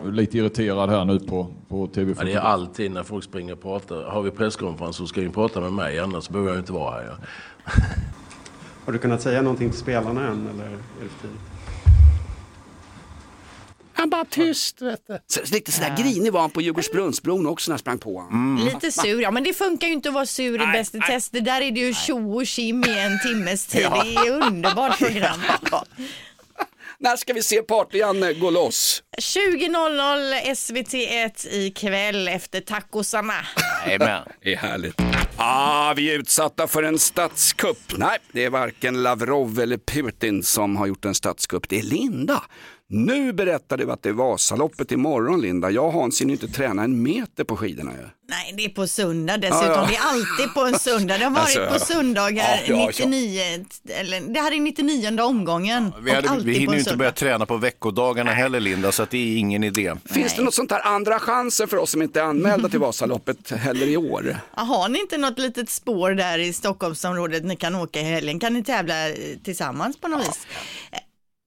Lite 0.06 0.38
irriterad 0.38 0.90
här 0.90 1.06
nu 1.06 1.20
på, 1.20 1.48
på 1.68 1.88
TV4. 1.88 2.16
Ja, 2.18 2.24
det 2.24 2.34
är 2.34 2.40
alltid 2.40 2.92
när 2.92 3.04
folk 3.04 3.24
springer 3.24 3.54
och 3.54 3.62
pratar. 3.62 4.04
Har 4.04 4.22
vi 4.22 4.32
presskonferens 4.32 4.96
så 4.96 5.08
ska 5.08 5.22
ni 5.22 5.30
prata 5.30 5.62
med 5.62 5.74
mig, 5.74 6.00
annars 6.00 6.30
behöver 6.30 6.52
jag 6.52 6.60
inte 6.60 6.74
vara 6.74 6.92
här. 6.92 7.04
Ja. 7.04 7.72
Har 8.86 8.94
du 8.94 9.00
kunnat 9.00 9.22
säga 9.22 9.42
någonting 9.42 9.70
till 9.70 9.80
spelarna 9.80 10.28
än 10.28 10.48
eller 10.48 10.66
är 10.66 10.72
det 10.72 11.10
för 11.10 11.28
tidigt? 11.28 11.40
Han 13.98 14.10
bara 14.10 14.26
tyst 14.26 14.82
vet 14.82 15.08
du. 15.08 15.20
Så, 15.28 15.54
lite 15.54 15.72
sådär 15.72 15.96
grinig 15.98 16.34
var 16.34 16.42
han 16.42 16.50
på 16.50 16.62
Djurgårdsbrunnsbron 16.62 17.48
också 17.48 17.72
när 17.72 17.74
jag 17.74 17.80
sprang 17.80 17.98
på 17.98 18.18
honom. 18.18 18.60
Lite 18.66 18.92
sur, 18.92 19.22
ja 19.22 19.32
men 19.32 19.44
det 19.44 19.54
funkar 19.54 19.88
ju 19.88 19.94
inte 19.94 20.10
att 20.10 20.16
vara 20.16 20.26
sur 20.26 20.64
i 20.64 20.68
Bäst 20.74 20.96
i 20.96 21.00
test. 21.00 21.32
Det 21.32 21.40
där 21.40 21.62
är 21.62 21.72
det 21.72 21.80
ju 21.80 21.94
tjo 21.94 22.36
och 22.36 22.48
tjim 22.48 22.84
i 22.84 23.00
en 23.00 23.20
timmes 23.20 23.68
tid. 23.68 23.82
Ja. 23.82 24.04
Det 24.04 24.16
är 24.16 24.48
underbart 24.48 24.98
program. 24.98 25.40
När 27.06 27.16
ska 27.16 27.34
vi 27.34 27.44
se 27.44 27.62
party-Janne 27.62 28.34
gå 28.34 28.50
loss? 28.50 29.04
20.00 29.18 30.42
SVT1 30.44 31.48
ikväll 31.52 32.28
efter 32.28 32.62
tacosarna. 32.62 33.34
Jajamän. 33.86 34.24
Det 34.44 34.54
är 34.54 34.58
härligt. 34.58 34.96
Ah, 35.38 35.94
vi 35.94 36.12
är 36.12 36.20
utsatta 36.20 36.68
för 36.68 36.84
en 36.84 37.00
statskupp. 37.00 37.98
Nej, 37.98 38.18
det 38.32 38.46
är 38.46 38.50
varken 38.50 39.04
Lavrov 39.04 39.60
eller 39.60 39.78
Putin 39.78 40.44
som 40.44 40.76
har 40.76 40.88
gjort 40.88 41.06
en 41.06 41.16
statskupp. 41.16 41.70
Det 41.70 41.80
är 41.80 41.84
Linda. 41.84 42.44
Nu 42.90 43.34
berättar 43.34 43.78
du 43.78 43.92
att 43.92 44.04
det 44.04 44.10
är 44.10 44.14
Vasaloppet 44.14 44.92
imorgon 44.92 45.42
Linda. 45.42 45.70
Jag 45.72 45.86
och 45.86 45.94
Hans 45.94 46.22
hinner 46.22 46.34
inte 46.34 46.48
träna 46.48 46.84
en 46.84 47.04
meter 47.04 47.44
på 47.44 47.58
skidorna 47.58 47.92
ju. 47.92 48.10
Nej, 48.30 48.54
det 48.58 48.66
är 48.66 48.70
på 48.70 48.88
söndag 48.88 49.38
dessutom. 49.38 49.68
Ja, 49.68 49.76
ja. 49.76 49.88
Det 49.90 49.96
är 49.96 50.02
alltid 50.02 50.54
på 50.54 50.62
en 50.62 50.80
söndag. 50.80 51.18
Det 51.18 51.24
har 51.24 51.32
varit 51.32 51.58
Alltså, 51.58 51.74
på 51.74 51.80
söndagar 51.94 52.62
ja, 52.68 52.76
ja, 52.76 52.88
99, 52.88 53.66
eller 53.88 54.22
det 54.34 54.40
här 54.40 54.52
är 54.52 54.60
99 54.60 55.22
omgången. 55.22 55.94
Vi, 56.02 56.12
hade, 56.12 56.44
vi 56.44 56.54
hinner 56.54 56.74
ju 56.74 56.80
inte 56.80 56.98
börja 56.98 57.12
träna 57.12 57.46
på 57.46 57.58
veckodagarna 57.58 58.32
heller 58.32 58.60
Linda, 58.60 58.92
så 58.92 59.04
att 59.04 59.10
det 59.10 59.18
är 59.18 59.38
ingen 59.38 59.64
idé. 59.64 59.94
Finns 60.06 60.36
det 60.36 60.42
något 60.42 60.54
sånt 60.54 60.72
här 60.72 60.82
andra 60.88 61.20
chansen 61.20 61.68
för 61.68 61.78
oss 61.78 61.92
som 61.92 62.02
inte 62.02 62.20
är 62.20 62.24
anmälda 62.24 62.70
till 62.70 62.80
Vasaloppet 62.80 63.52
heller 63.52 63.88
i 63.88 63.98
år? 63.98 64.38
Ja, 64.56 64.62
Har 64.62 64.90
ni 64.90 65.00
inte 65.00 65.18
något 65.18 65.40
litet 65.40 65.70
spår 65.70 66.12
där 66.12 66.40
i 66.40 66.54
Stockholmsområdet 66.54 67.44
ni 67.44 67.56
kan 67.56 67.76
åka 67.76 68.00
i 68.00 68.04
helgen? 68.04 68.40
Kan 68.40 68.54
ni 68.54 68.64
tävla 68.64 69.10
eh, 69.10 69.16
tillsammans 69.44 69.98
på 69.98 70.08
något 70.08 70.22
vis? 70.28 70.48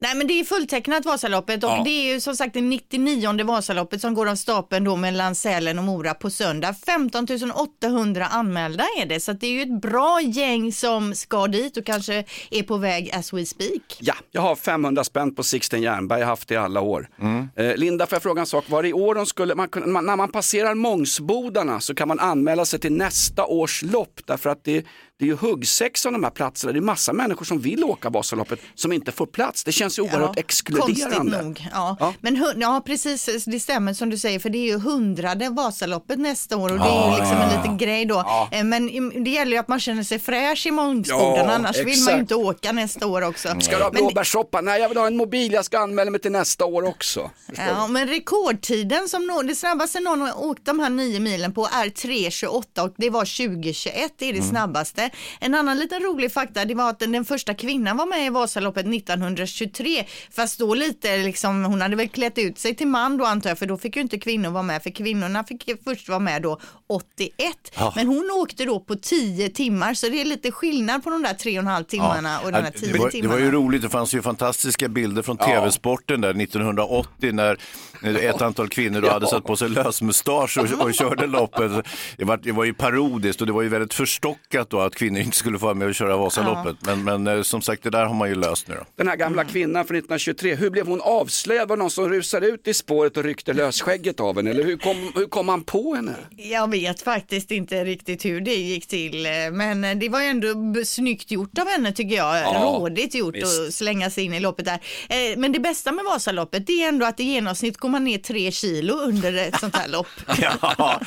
Nej 0.01 0.15
men 0.15 0.27
det 0.27 0.41
är 0.41 0.45
fulltecknat 0.45 1.05
Vasaloppet 1.05 1.65
och 1.65 1.71
Ja. 1.71 1.83
det 1.85 1.91
är 1.91 2.15
ju 2.15 2.21
som 2.21 2.37
sagt 2.37 2.55
det 2.55 2.61
99 2.61 3.45
Vasaloppet 3.45 4.01
som 4.01 4.15
går 4.15 4.29
av 4.29 4.35
stapeln 4.37 4.85
då 4.85 4.97
mellan 4.97 5.35
Sälen 5.35 5.79
och 5.79 5.85
Mora 5.85 6.15
på 6.15 6.31
söndag. 6.31 6.75
15 6.87 7.27
800 7.55 8.27
anmälda 8.27 8.85
är 8.99 9.07
det 9.07 9.21
så 9.21 9.31
att 9.31 9.41
det 9.41 9.47
är 9.47 9.51
ju 9.51 9.63
ett 9.63 9.81
bra 9.81 10.21
gäng 10.21 10.73
som 10.73 11.15
ska 11.15 11.47
dit 11.47 11.77
och 11.77 11.85
kanske 11.87 12.25
är 12.51 12.63
på 12.63 12.77
väg 12.77 13.11
as 13.15 13.33
we 13.33 13.47
speak. 13.47 13.99
Ja, 14.01 14.15
jag 14.31 14.43
har 14.43 14.57
500 14.57 15.05
spänn 15.05 15.35
på 15.35 15.43
Sixten 15.43 15.83
Jernberg, 15.83 16.19
jag 16.21 16.27
har 16.27 16.33
haft 16.33 16.49
det 16.49 16.55
i 16.55 16.59
alla 16.59 16.81
år. 16.81 17.09
Eh, 17.57 17.77
Linda, 17.77 18.07
får 18.07 18.17
jag 18.17 18.23
fråga 18.23 18.41
en 18.41 18.47
sak? 18.47 18.65
Var 18.69 18.83
det 18.83 18.89
i 18.89 18.93
år 18.93 19.15
de 19.15 19.27
skulle, 19.27 19.55
man, 19.55 19.69
man, 19.87 20.07
när 20.07 20.17
man 20.17 20.33
passerar 20.33 20.75
Mångsbodarna 20.75 21.81
så 21.81 21.95
kan 21.95 22.09
man 22.09 22.19
anmäla 22.21 22.65
sig 22.65 22.81
till 22.81 22.93
nästa 22.93 23.47
års 23.47 23.83
lopp 23.83 24.21
därför 24.27 24.51
att 24.51 24.65
det, 24.65 24.85
det 25.19 25.25
är 25.25 25.27
ju 25.27 25.37
huggsex 25.37 26.05
om 26.07 26.13
de 26.13 26.25
här 26.25 26.31
platserna. 26.31 26.73
Det 26.73 26.79
är 26.79 26.81
massa 26.81 27.13
människor 27.13 27.45
som 27.45 27.59
vill 27.59 27.85
åka 27.85 28.11
Vasaloppet 28.11 28.61
som 28.75 28.93
inte 28.93 29.13
får 29.13 29.27
plats. 29.27 29.65
Det 29.65 29.73
känns 29.73 29.99
ju 29.99 30.03
oerhört 30.03 30.39
exkluderande. 30.39 31.17
Konstigt 31.17 31.43
nog. 31.45 31.69
Ja. 31.73 32.13
Men 32.21 32.37
hu- 32.37 32.53
ja, 32.61 32.83
precis, 32.87 33.45
det 33.45 33.61
stämmer 33.61 33.93
som 33.95 34.11
du 34.11 34.19
säger, 34.19 34.39
för 34.39 34.51
det 34.51 34.59
är 34.59 34.67
ju 34.67 34.79
hundrade 34.79 35.49
Vasaloppet 35.51 36.19
nästa 36.19 36.57
år 36.57 36.73
och 36.73 36.79
det 36.79 36.85
är 36.85 36.89
Ja, 36.89 37.13
ju 37.13 37.21
liksom 37.21 37.37
ja, 37.37 37.43
en 37.45 37.51
ja. 37.55 37.59
liten 37.63 37.79
grej 37.79 38.05
då. 38.05 38.15
Ja. 38.15 38.49
Eh, 38.53 38.65
Men 38.65 38.87
det 39.25 39.31
gäller 39.31 39.53
ju 39.53 39.59
att 39.59 39.69
man 39.69 39.81
känner 39.81 40.03
sig 40.03 40.19
fräsch 40.19 40.67
i 40.67 40.71
Ja, 41.07 41.51
annars 41.51 41.77
vill 41.77 41.85
man 41.85 41.93
exakt. 41.93 42.17
ju 42.17 42.21
inte 42.21 42.35
åka 42.35 42.73
nästa 42.73 43.07
år 43.07 43.23
också. 43.23 43.49
Ska 43.61 43.77
du 43.77 43.83
ha 43.83 43.91
Men- 43.93 44.03
blåbärssoppa? 44.03 44.61
Nej, 44.61 44.81
jag 44.81 44.89
vill 44.89 44.99
ha 44.99 45.07
en 45.07 45.17
mobil, 45.17 45.53
jag 45.53 45.65
ska 45.65 45.79
anmäla 45.79 46.11
mig 46.11 46.21
till 46.21 46.33
nästa 46.33 46.65
år 46.65 46.83
också. 46.85 47.31
Ja, 47.57 47.85
du? 47.87 47.93
men 47.93 48.09
rekordtiden 48.09 49.09
som 49.09 49.27
nå, 49.27 49.43
det 49.43 49.55
snabbaste 49.55 50.01
någon 50.01 50.21
har 50.21 50.45
åkt 50.45 50.65
de 50.65 50.81
här 50.81 50.91
nio 50.91 51.21
milen 51.21 51.55
på 51.55 51.67
är 51.67 51.87
3.28 51.89 52.81
och 52.83 52.95
det 52.97 53.11
var 53.11 53.25
2021, 53.25 54.13
det 54.19 54.25
är 54.29 54.33
det 54.33 54.39
Mm. 54.39 54.51
snabbaste. 54.51 55.08
En 55.41 55.55
annan 55.55 55.79
liten 55.79 56.03
rolig 56.03 56.33
fakta, 56.33 56.65
det 56.65 56.75
var 56.75 56.91
att 56.91 56.99
den, 56.99 57.13
den 57.13 57.25
första 57.25 57.55
kvinnan 57.55 57.97
var 57.97 58.07
med 58.07 58.27
i 58.27 58.31
Vasaloppet 58.31 58.87
1923, 58.87 60.05
fast 60.31 60.59
då 60.59 60.75
lite 60.75 61.17
liksom, 61.17 61.65
hon 61.65 61.81
hade 61.81 61.97
väl 61.97 62.09
klätt 62.09 62.39
ut 62.39 62.59
sig 62.59 62.75
till 62.75 62.87
man 62.87 63.17
då 63.17 63.25
antar 63.25 63.51
jag, 63.51 63.59
för 63.59 63.67
då 63.67 63.79
fick 63.79 63.97
ju 63.97 64.03
inte 64.03 64.19
kvinnor 64.19 64.51
vara 64.51 64.63
med, 64.63 64.83
för 64.83 64.91
kvinnorna 64.91 65.45
fick 65.45 65.69
ju 65.69 65.77
först 65.85 66.09
vara 66.09 66.19
med 66.19 66.43
då 66.43 66.61
81. 66.89 67.33
Ja. 67.77 67.93
Men 67.97 68.07
hon 68.07 68.31
åkte 68.31 68.65
då 68.65 68.81
på 68.81 68.97
10 68.97 69.49
timmar, 69.49 69.95
så 69.95 70.09
det 70.09 70.21
är 70.21 70.25
lite 70.25 70.51
skillnad 70.51 71.05
på 71.05 71.11
de 71.11 71.23
där 71.23 71.35
tre 71.35 71.53
och 71.59 71.63
en 71.63 71.67
halv 71.67 71.85
timmarna 71.85 72.41
och 72.41 72.53
de 72.53 72.59
här 72.59 72.71
10 72.71 72.93
det, 72.93 72.99
var, 72.99 73.07
det 73.07 73.13
timmarna. 73.13 73.35
var 73.35 73.41
ju 73.41 73.51
roligt, 73.51 73.83
det 73.83 73.89
fanns 73.89 74.15
ju 74.15 74.23
fantastiska 74.23 74.89
bilder 74.89 75.23
från 75.23 75.37
Ja. 75.41 75.47
tv-sporten 75.47 76.21
där 76.21 76.35
1980 76.43 77.33
när 77.33 77.59
ett 78.03 78.43
antal 78.43 78.69
kvinnor 78.69 79.01
då 79.01 79.07
Ja. 79.07 79.13
hade 79.13 79.27
satt 79.27 79.45
på 79.45 79.57
sig 79.57 79.69
lösmustasch 79.69 80.59
och, 80.59 80.85
och 80.85 80.95
körde 80.95 81.27
loppet. 81.27 81.73
Det 82.17 82.25
var, 82.25 82.37
det 82.37 82.53
var 82.53 82.65
ju 82.65 82.75
parodiskt 82.75 83.41
och 83.41 83.47
det 83.47 83.53
var 83.53 83.63
ju 83.63 83.69
väldigt 83.69 83.95
förstockat 83.95 84.71
då 84.71 84.81
att 84.81 84.95
kvinnor 84.95 85.21
inte 85.21 85.37
skulle 85.37 85.59
få 85.59 85.65
vara 85.67 85.75
med 85.75 85.89
och 85.89 85.95
köra 85.95 86.17
Vasaloppet. 86.17 86.77
Men, 86.81 87.05
men 87.05 87.27
eh, 87.27 87.43
som 87.43 87.63
sagt, 87.63 87.83
det 87.83 87.91
där 87.91 88.05
har 88.07 88.15
man 88.15 88.29
ju 88.29 88.35
löst 88.35 88.69
nu 88.69 88.75
då. 88.75 88.85
Den 88.97 89.09
här 89.09 89.17
gamla 89.17 89.45
kvinnan 89.45 89.85
från 89.85 89.97
1923, 89.97 90.55
hur 90.55 90.71
blev 90.71 90.87
hon 90.87 91.01
avslöjad? 91.01 91.69
Var 91.69 91.77
någon 91.77 91.91
som 91.91 92.09
rusade 92.09 92.47
ut 92.47 92.69
i 92.69 92.75
spåret 92.75 93.17
och 93.17 93.25
ryckte 93.25 93.53
lösskägget 93.53 94.21
av 94.21 94.37
henne? 94.37 94.51
Eller 94.51 94.65
hur 94.65 94.77
kom, 94.77 95.13
hur 95.15 95.27
kom 95.27 95.49
han 95.49 95.63
på 95.65 95.95
henne? 95.95 96.15
Jag 96.37 96.71
vet 96.71 96.78
faktiskt 97.03 97.51
inte 97.51 97.85
riktigt 97.85 98.25
hur 98.25 98.41
det 98.41 98.55
gick 98.55 98.87
till, 98.87 99.27
eh, 99.27 99.33
men 99.53 99.85
eh, 99.85 99.95
det 99.97 100.09
var 100.09 100.21
ju 100.21 100.27
ändå 100.27 100.85
snyggt 100.85 101.31
gjort 101.31 101.59
av 101.59 101.69
henne 101.69 101.93
tycker 101.93 102.17
jag. 102.17 102.37
Ja, 102.39 102.61
Rådigt 102.63 103.15
gjort 103.15 103.35
visst. 103.37 103.61
att 103.69 103.75
slänga 103.75 104.11
sig 104.11 104.25
in 104.25 104.35
i 104.35 104.41
loppet 104.41 104.65
där. 104.65 104.81
Eh, 105.09 105.37
Men 105.39 105.53
det 105.53 105.61
bästa 105.61 105.93
med 105.93 106.05
Vasaloppet 106.05 106.67
det 106.67 106.83
är 106.85 106.89
ändå 106.89 107.07
att 107.07 107.21
i 107.21 107.25
genomsnitt 107.25 107.77
går 107.77 107.89
man 107.89 108.05
ner 108.05 108.19
tre 108.19 108.51
kilo 108.51 108.95
under 108.95 109.35
ett 109.35 109.61
sånt 109.61 109.77
här 109.77 109.89
lopp. 109.89 110.07
Ja, 110.41 111.01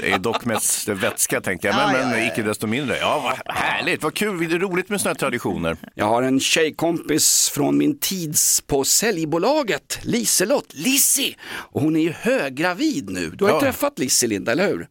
det 0.00 0.10
är 0.12 0.18
dock 0.18 0.44
mest 0.44 0.88
vätska 0.88 1.40
tänkte 1.40 1.66
jag, 1.68 1.76
men, 1.76 1.94
Ja, 1.94 2.00
ja, 2.00 2.06
men 2.08 2.18
ja, 2.24 2.32
icke 2.32 2.42
desto 2.42 2.66
mindre. 2.66 2.96
Ja, 2.98 3.20
vad 3.46 3.54
härligt, 3.56 4.02
vad 4.02 4.14
kul, 4.14 4.48
det 4.48 4.54
är 4.54 4.58
roligt 4.58 4.88
med 4.88 5.00
sådana 5.00 5.12
här 5.14 5.18
traditioner. 5.18 5.76
Jag 5.94 6.06
har 6.06 6.22
en 6.22 6.40
tjejkompis 6.40 7.50
från 7.54 7.78
min 7.78 7.98
tids 7.98 8.60
på 8.60 8.84
säljbolaget, 8.84 9.98
Liselott, 10.02 10.66
Lissi. 10.74 11.36
Och 11.48 11.80
hon 11.82 11.96
är 11.96 12.00
ju 12.00 12.12
höggravid 12.12 13.10
nu. 13.10 13.30
Du 13.30 13.44
har 13.44 13.50
ju 13.50 13.56
Ja. 13.56 13.60
träffat 13.60 13.98
Lissi 13.98 14.26
Linda, 14.26 14.52
eller 14.52 14.68
hur? 14.68 14.86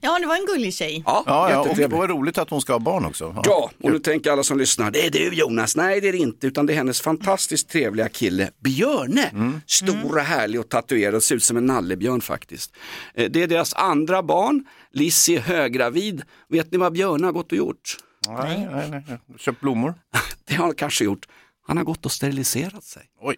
Ja, 0.00 0.18
det 0.18 0.26
var 0.26 0.36
en 0.36 0.46
gullig 0.46 0.74
tjej. 0.74 1.02
Ja, 1.06 1.22
Ja, 1.26 1.50
ja 1.50 1.60
och 1.86 1.90
vad 1.92 2.10
roligt 2.10 2.38
att 2.38 2.50
hon 2.50 2.60
ska 2.60 2.72
ha 2.72 2.80
barn 2.80 3.04
också. 3.04 3.42
Ja, 3.44 3.70
och 3.82 3.90
nu 3.90 3.98
tänker 3.98 4.30
alla 4.32 4.42
som 4.42 4.58
lyssnar, 4.58 4.90
det 4.90 5.06
är 5.06 5.10
du 5.10 5.34
Jonas. 5.34 5.76
Nej, 5.76 6.00
det 6.00 6.08
är 6.08 6.12
det 6.12 6.18
inte, 6.18 6.46
utan 6.46 6.66
det 6.66 6.72
är 6.72 6.76
hennes 6.76 7.00
fantastiskt 7.00 7.68
trevliga 7.68 8.08
kille 8.08 8.50
Björne. 8.64 9.60
Stor 9.66 10.14
och 10.16 10.20
härlig 10.20 10.60
och 10.60 10.68
tatuerad, 10.68 11.22
ser 11.22 11.34
ut 11.34 11.42
som 11.44 11.56
en 11.56 11.66
nallebjörn 11.66 12.20
faktiskt. 12.20 12.72
Eh, 13.14 13.30
Det 13.30 13.42
är 13.42 13.46
deras 13.46 13.74
andra 13.74 14.22
barn, 14.22 14.64
Lissi 14.92 15.36
är 15.36 15.40
höggravid. 15.40 16.22
Vet 16.48 16.72
ni 16.72 16.78
vad 16.78 16.92
Björne 16.92 17.26
har 17.26 17.32
gått 17.32 17.52
och 17.52 17.58
gjort? 17.58 17.96
Nej, 18.28 18.68
nej, 18.72 18.90
nej. 18.90 19.02
Köpt 19.38 19.60
blommor. 19.60 19.94
Det 20.48 20.54
har 20.54 20.64
han 20.64 20.74
kanske 20.74 21.04
gjort. 21.04 21.26
Han 21.66 21.76
har 21.76 21.84
gått 21.84 22.04
och 22.06 22.12
steriliserat 22.12 22.84
sig. 22.84 23.02
Oj. 23.20 23.36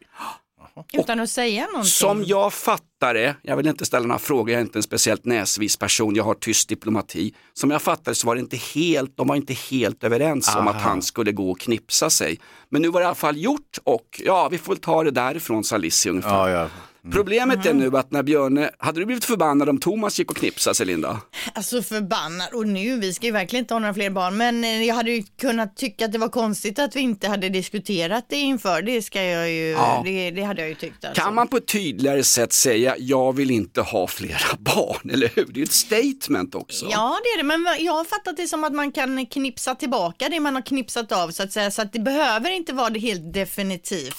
Utan 0.92 1.20
att 1.20 1.30
säga 1.30 1.66
någonting. 1.66 1.84
Som 1.84 2.24
jag 2.24 2.52
fattar 2.52 3.14
det, 3.14 3.36
jag 3.42 3.56
vill 3.56 3.66
inte 3.66 3.84
ställa 3.84 4.06
några 4.06 4.18
frågor, 4.18 4.50
jag 4.50 4.58
är 4.58 4.64
inte 4.64 4.78
en 4.78 4.82
speciellt 4.82 5.24
näsvis 5.24 5.76
person, 5.76 6.14
jag 6.14 6.24
har 6.24 6.34
tyst 6.34 6.68
diplomati. 6.68 7.34
Som 7.54 7.70
jag 7.70 7.82
fattar 7.82 8.12
det 8.12 8.14
så 8.14 8.26
var 8.26 8.34
det 8.34 8.40
inte 8.40 8.56
helt, 8.56 9.16
de 9.16 9.28
var 9.28 9.36
inte 9.36 9.54
helt 9.54 10.04
överens 10.04 10.56
om 10.56 10.68
att 10.68 10.74
Aha. 10.74 10.88
han 10.88 11.02
skulle 11.02 11.32
gå 11.32 11.50
och 11.50 11.60
knipsa 11.60 12.10
sig. 12.10 12.38
Men 12.68 12.82
nu 12.82 12.88
var 12.88 13.00
det 13.00 13.04
i 13.04 13.06
alla 13.06 13.14
fall 13.14 13.36
gjort 13.36 13.78
och 13.84 14.20
ja, 14.24 14.48
vi 14.48 14.58
får 14.58 14.72
väl 14.72 14.80
ta 14.80 15.04
det 15.04 15.10
därifrån, 15.10 15.64
sa 15.64 15.76
Lissi 15.76 16.10
ungefär. 16.10 16.48
Ja, 16.48 16.50
ja. 16.50 16.68
Problemet 17.12 17.66
är 17.66 17.74
nu 17.74 17.96
att 17.96 18.10
när 18.10 18.22
Björne, 18.22 18.70
hade 18.78 19.00
du 19.00 19.06
blivit 19.06 19.24
förbannad 19.24 19.68
om 19.68 19.78
Thomas 19.80 20.18
gick 20.18 20.30
och 20.30 20.36
knipsade 20.36 20.74
sig 20.74 20.86
Linda? 20.86 21.20
Alltså 21.54 21.82
förbannad 21.82 22.48
och 22.54 22.68
nu, 22.68 23.00
vi 23.00 23.12
ska 23.14 23.26
ju 23.26 23.32
verkligen 23.32 23.64
inte 23.64 23.74
ha 23.74 23.78
några 23.78 23.94
fler 23.94 24.10
barn, 24.10 24.36
men 24.36 24.64
eh, 24.64 24.82
jag 24.84 24.94
hade 24.94 25.10
ju 25.10 25.22
kunnat 25.40 25.76
tycka 25.76 26.04
att 26.04 26.12
det 26.12 26.18
var 26.18 26.28
konstigt 26.28 26.78
att 26.78 26.96
vi 26.96 27.00
inte 27.00 27.28
hade 27.28 27.48
diskuterat 27.48 28.26
det 28.28 28.36
inför, 28.36 28.82
det 28.82 29.02
ska 29.02 29.22
jag 29.22 29.50
ju, 29.50 29.68
Ja. 29.68 30.02
det, 30.04 30.30
det 30.30 30.42
hade 30.42 30.60
jag 30.62 30.68
ju 30.68 30.74
tyckt. 30.74 31.04
Alltså. 31.04 31.22
Kan 31.22 31.34
man 31.34 31.48
på 31.48 31.56
ett 31.56 31.66
tydligare 31.66 32.24
sätt 32.24 32.52
säga, 32.52 32.94
jag 32.98 33.36
vill 33.36 33.50
inte 33.50 33.80
ha 33.80 34.06
flera 34.06 34.38
barn, 34.58 35.10
eller 35.10 35.30
hur? 35.34 35.44
Det 35.44 35.52
är 35.52 35.58
ju 35.58 35.64
ett 35.64 35.72
statement 35.72 36.54
också. 36.54 36.86
Ja 36.90 37.18
det 37.24 37.28
är 37.28 37.36
det, 37.36 37.58
men 37.58 37.66
jag 37.84 37.92
har 37.92 38.04
fattat 38.04 38.36
det 38.36 38.48
som 38.48 38.64
att 38.64 38.72
man 38.72 38.92
kan 38.92 39.26
knipsa 39.26 39.74
tillbaka 39.74 40.28
det 40.28 40.40
man 40.40 40.54
har 40.54 40.62
knipsat 40.62 41.12
av 41.12 41.30
så 41.30 41.42
att 41.42 41.52
säga, 41.52 41.70
så 41.70 41.82
att 41.82 41.92
det 41.92 42.00
behöver 42.00 42.50
inte 42.50 42.72
vara 42.72 42.90
det 42.90 43.00
helt 43.00 43.34
definitivt. 43.34 44.16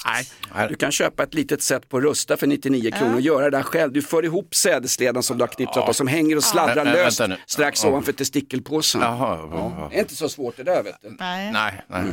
Nej, 0.56 0.68
du 0.70 0.76
kan 0.76 0.92
köpa 0.92 1.24
ett 1.24 1.34
litet 1.34 1.62
set 1.62 1.90
på 1.90 2.02
Rusta 2.02 2.38
för 2.38 2.48
99 2.48 2.79
99 2.84 3.00
kronor 3.00 3.16
och 3.16 3.22
göra 3.22 3.50
det 3.50 3.58
där 3.58 3.64
själv. 3.64 3.92
Du 3.94 4.02
för 4.02 4.26
ihop 4.26 4.56
sädesledan 4.56 5.24
som 5.24 5.38
du 5.38 5.44
har 5.44 5.48
knipsat 5.48 5.90
och 5.90 5.96
som 5.96 6.08
hänger 6.08 6.36
och 6.36 6.44
sladdrar 6.44 6.86
ä- 6.86 6.94
löst 6.94 7.22
strax 7.48 7.84
Ja. 7.84 7.90
ovanför 7.90 8.12
testikelpåsen. 8.12 9.02
Jaha, 9.02 9.50
Ja. 9.52 9.88
Det 9.92 9.96
är 9.96 10.00
inte 10.00 10.16
så 10.16 10.30
svårt 10.30 10.58
det 10.58 10.64
där 10.64 10.84
vet 10.84 10.96
du. 11.02 11.16
Nej. 11.20 11.52
Nej, 11.52 11.82
nej. 11.88 12.04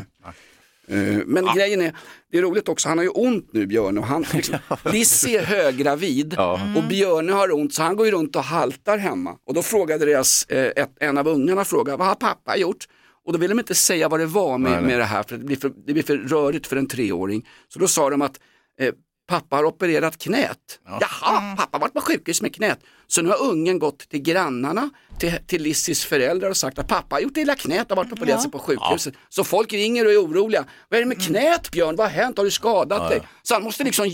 Eh, 0.89 1.19
Men 1.27 1.47
grejen 1.55 1.81
är, 1.81 1.93
det 2.33 2.39
är 2.39 2.43
roligt 2.43 2.69
också, 2.69 2.89
han 2.89 2.99
har 2.99 3.03
ju 3.05 3.11
ont 3.11 3.49
nu 3.53 3.67
Björn 3.67 3.99
och 3.99 4.05
han, 4.07 4.25
liksom, 4.33 4.59
Lizzie 4.93 5.41
är 5.41 5.45
höggravid 5.45 6.37
och 6.77 6.85
Björn 6.89 7.29
har 7.29 7.55
ont 7.55 7.75
så 7.75 7.83
han 7.83 7.97
går 7.97 8.07
ju 8.07 8.13
runt 8.13 8.37
och 8.37 8.45
haltar 8.45 8.99
hemma. 8.99 9.37
Och 9.47 9.55
då 9.55 9.63
frågade 9.63 10.05
deras, 10.07 10.45
eh, 10.49 10.73
ett, 10.83 10.91
en 11.01 11.19
av 11.19 11.29
ungarna 11.29 11.65
frågade, 11.65 11.97
vad 11.99 12.07
har 12.09 12.15
pappa 12.15 12.57
gjort? 12.57 12.85
Och 13.25 13.33
då 13.33 13.39
ville 13.39 13.55
de 13.55 13.59
inte 13.59 13.75
säga 13.75 14.09
vad 14.09 14.21
det 14.21 14.27
var 14.27 14.59
med, 14.59 14.71
Nej, 14.73 14.81
nej. 14.81 14.91
med 14.91 14.99
det 14.99 15.05
här 15.05 15.23
för 15.23 15.37
det 15.37 15.45
blir 15.45 15.57
för, 15.57 15.73
det 15.87 15.93
blir 15.93 16.03
för 16.03 16.17
rörigt 16.17 16.67
för 16.67 16.77
en 16.77 16.89
treåring. 16.89 17.49
Så 17.69 17.79
då 17.79 17.89
sa 17.89 18.11
de 18.11 18.23
att 18.23 18.41
eh, 18.81 18.93
pappa 19.27 19.57
har 19.57 19.65
opererat 19.65 20.19
knät. 20.19 20.59
Jaha, 20.85 21.57
pappa 21.57 21.69
har 21.77 21.81
varit 21.81 21.95
på 21.95 22.01
sjukhus 22.01 22.43
med 22.43 22.55
knät. 22.55 22.79
Så 23.07 23.23
nu 23.23 23.29
har 23.29 23.43
ungen 23.43 23.79
gått 23.79 23.99
till 23.99 24.23
grannarna, 24.23 24.91
till, 25.19 25.33
till 25.47 25.63
Lissis 25.63 26.05
föräldrar 26.05 26.51
och 26.51 26.57
sagt 26.57 26.79
att 26.79 26.89
pappa 26.89 27.15
har 27.17 27.21
gjort 27.21 27.37
illa 27.37 27.55
knät 27.55 27.91
och 27.91 27.97
varit 27.97 28.13
opererat 28.13 28.43
sig 28.43 28.51
på 28.51 28.59
sjukhuset. 28.59 29.15
Så 29.29 29.45
folk 29.45 29.73
ringer 29.73 30.05
och 30.07 30.13
är 30.13 30.25
oroliga. 30.25 30.65
Vad 30.89 30.99
är 30.99 31.03
det 31.03 31.09
med 31.09 31.23
knät 31.23 31.71
Björn? 31.71 31.97
Vad 31.97 32.07
har 32.07 32.15
hänt? 32.23 32.39
Har 32.39 32.45
du 32.45 32.51
skadat 32.51 33.03
Ja, 33.03 33.09
dig? 33.09 33.19
ja. 33.23 33.29
Så 33.43 33.55
han 33.55 33.63
måste 33.63 33.85
liksom 33.85 34.07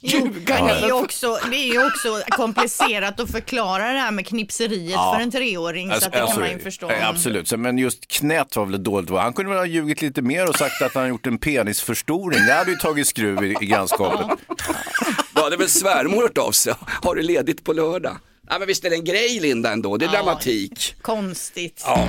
ljuga. 0.00 0.64
Det 0.64 0.70
är, 0.86 0.92
också, 0.92 1.38
det 1.50 1.56
är 1.56 1.86
också 1.86 2.20
komplicerat 2.30 3.20
att 3.20 3.30
förklara 3.30 3.92
det 3.92 3.98
här 3.98 4.10
med 4.10 4.26
knipseriet 4.26 4.90
Ja. 4.92 5.12
för 5.16 5.22
en 5.22 5.30
treåring. 5.30 5.88
så 5.88 5.94
Alltså, 5.94 6.06
att 6.08 6.12
det 6.12 6.20
alltså, 6.22 6.34
kan 6.36 6.42
man 6.48 6.50
ju 6.52 6.58
förstå. 6.58 6.90
eh, 6.90 7.08
Absolut, 7.08 7.48
Så, 7.48 7.56
men 7.56 7.78
just 7.78 8.08
knät 8.08 8.56
var 8.56 8.66
väl 8.66 8.82
dåligt. 8.82 9.10
Han 9.10 9.32
kunde 9.32 9.50
väl 9.50 9.58
ha 9.58 9.66
ljugit 9.66 10.02
lite 10.02 10.22
mer 10.22 10.48
och 10.48 10.54
sagt 10.56 10.82
att 10.82 10.94
han 10.94 11.02
har 11.02 11.08
gjort 11.08 11.26
en 11.26 11.38
penisförstoring. 11.38 12.46
Det 12.46 12.52
hade 12.52 12.70
ju 12.70 12.76
tagit 12.76 13.06
skruv 13.06 13.44
i, 13.44 13.56
i 13.60 13.66
grannskapet. 13.66 14.26
Då 15.34 15.42
hade 15.42 15.56
väl 15.56 15.68
svärmor 15.68 16.22
hört 16.22 16.38
av 16.38 16.52
sig. 16.52 16.74
Har 17.02 17.14
du 17.14 17.22
ledigt 17.22 17.64
på 17.64 17.72
lördag? 17.72 18.16
Nej 18.50 18.58
men 18.58 18.68
visst 18.68 18.84
är 18.84 18.90
det 18.90 18.96
en 18.96 19.04
grej 19.04 19.40
Linda 19.40 19.72
ändå, 19.72 19.96
det 19.96 20.04
är 20.04 20.06
Ja. 20.06 20.12
dramatik. 20.12 20.94
Konstigt. 21.02 21.82
Ja. 21.86 22.08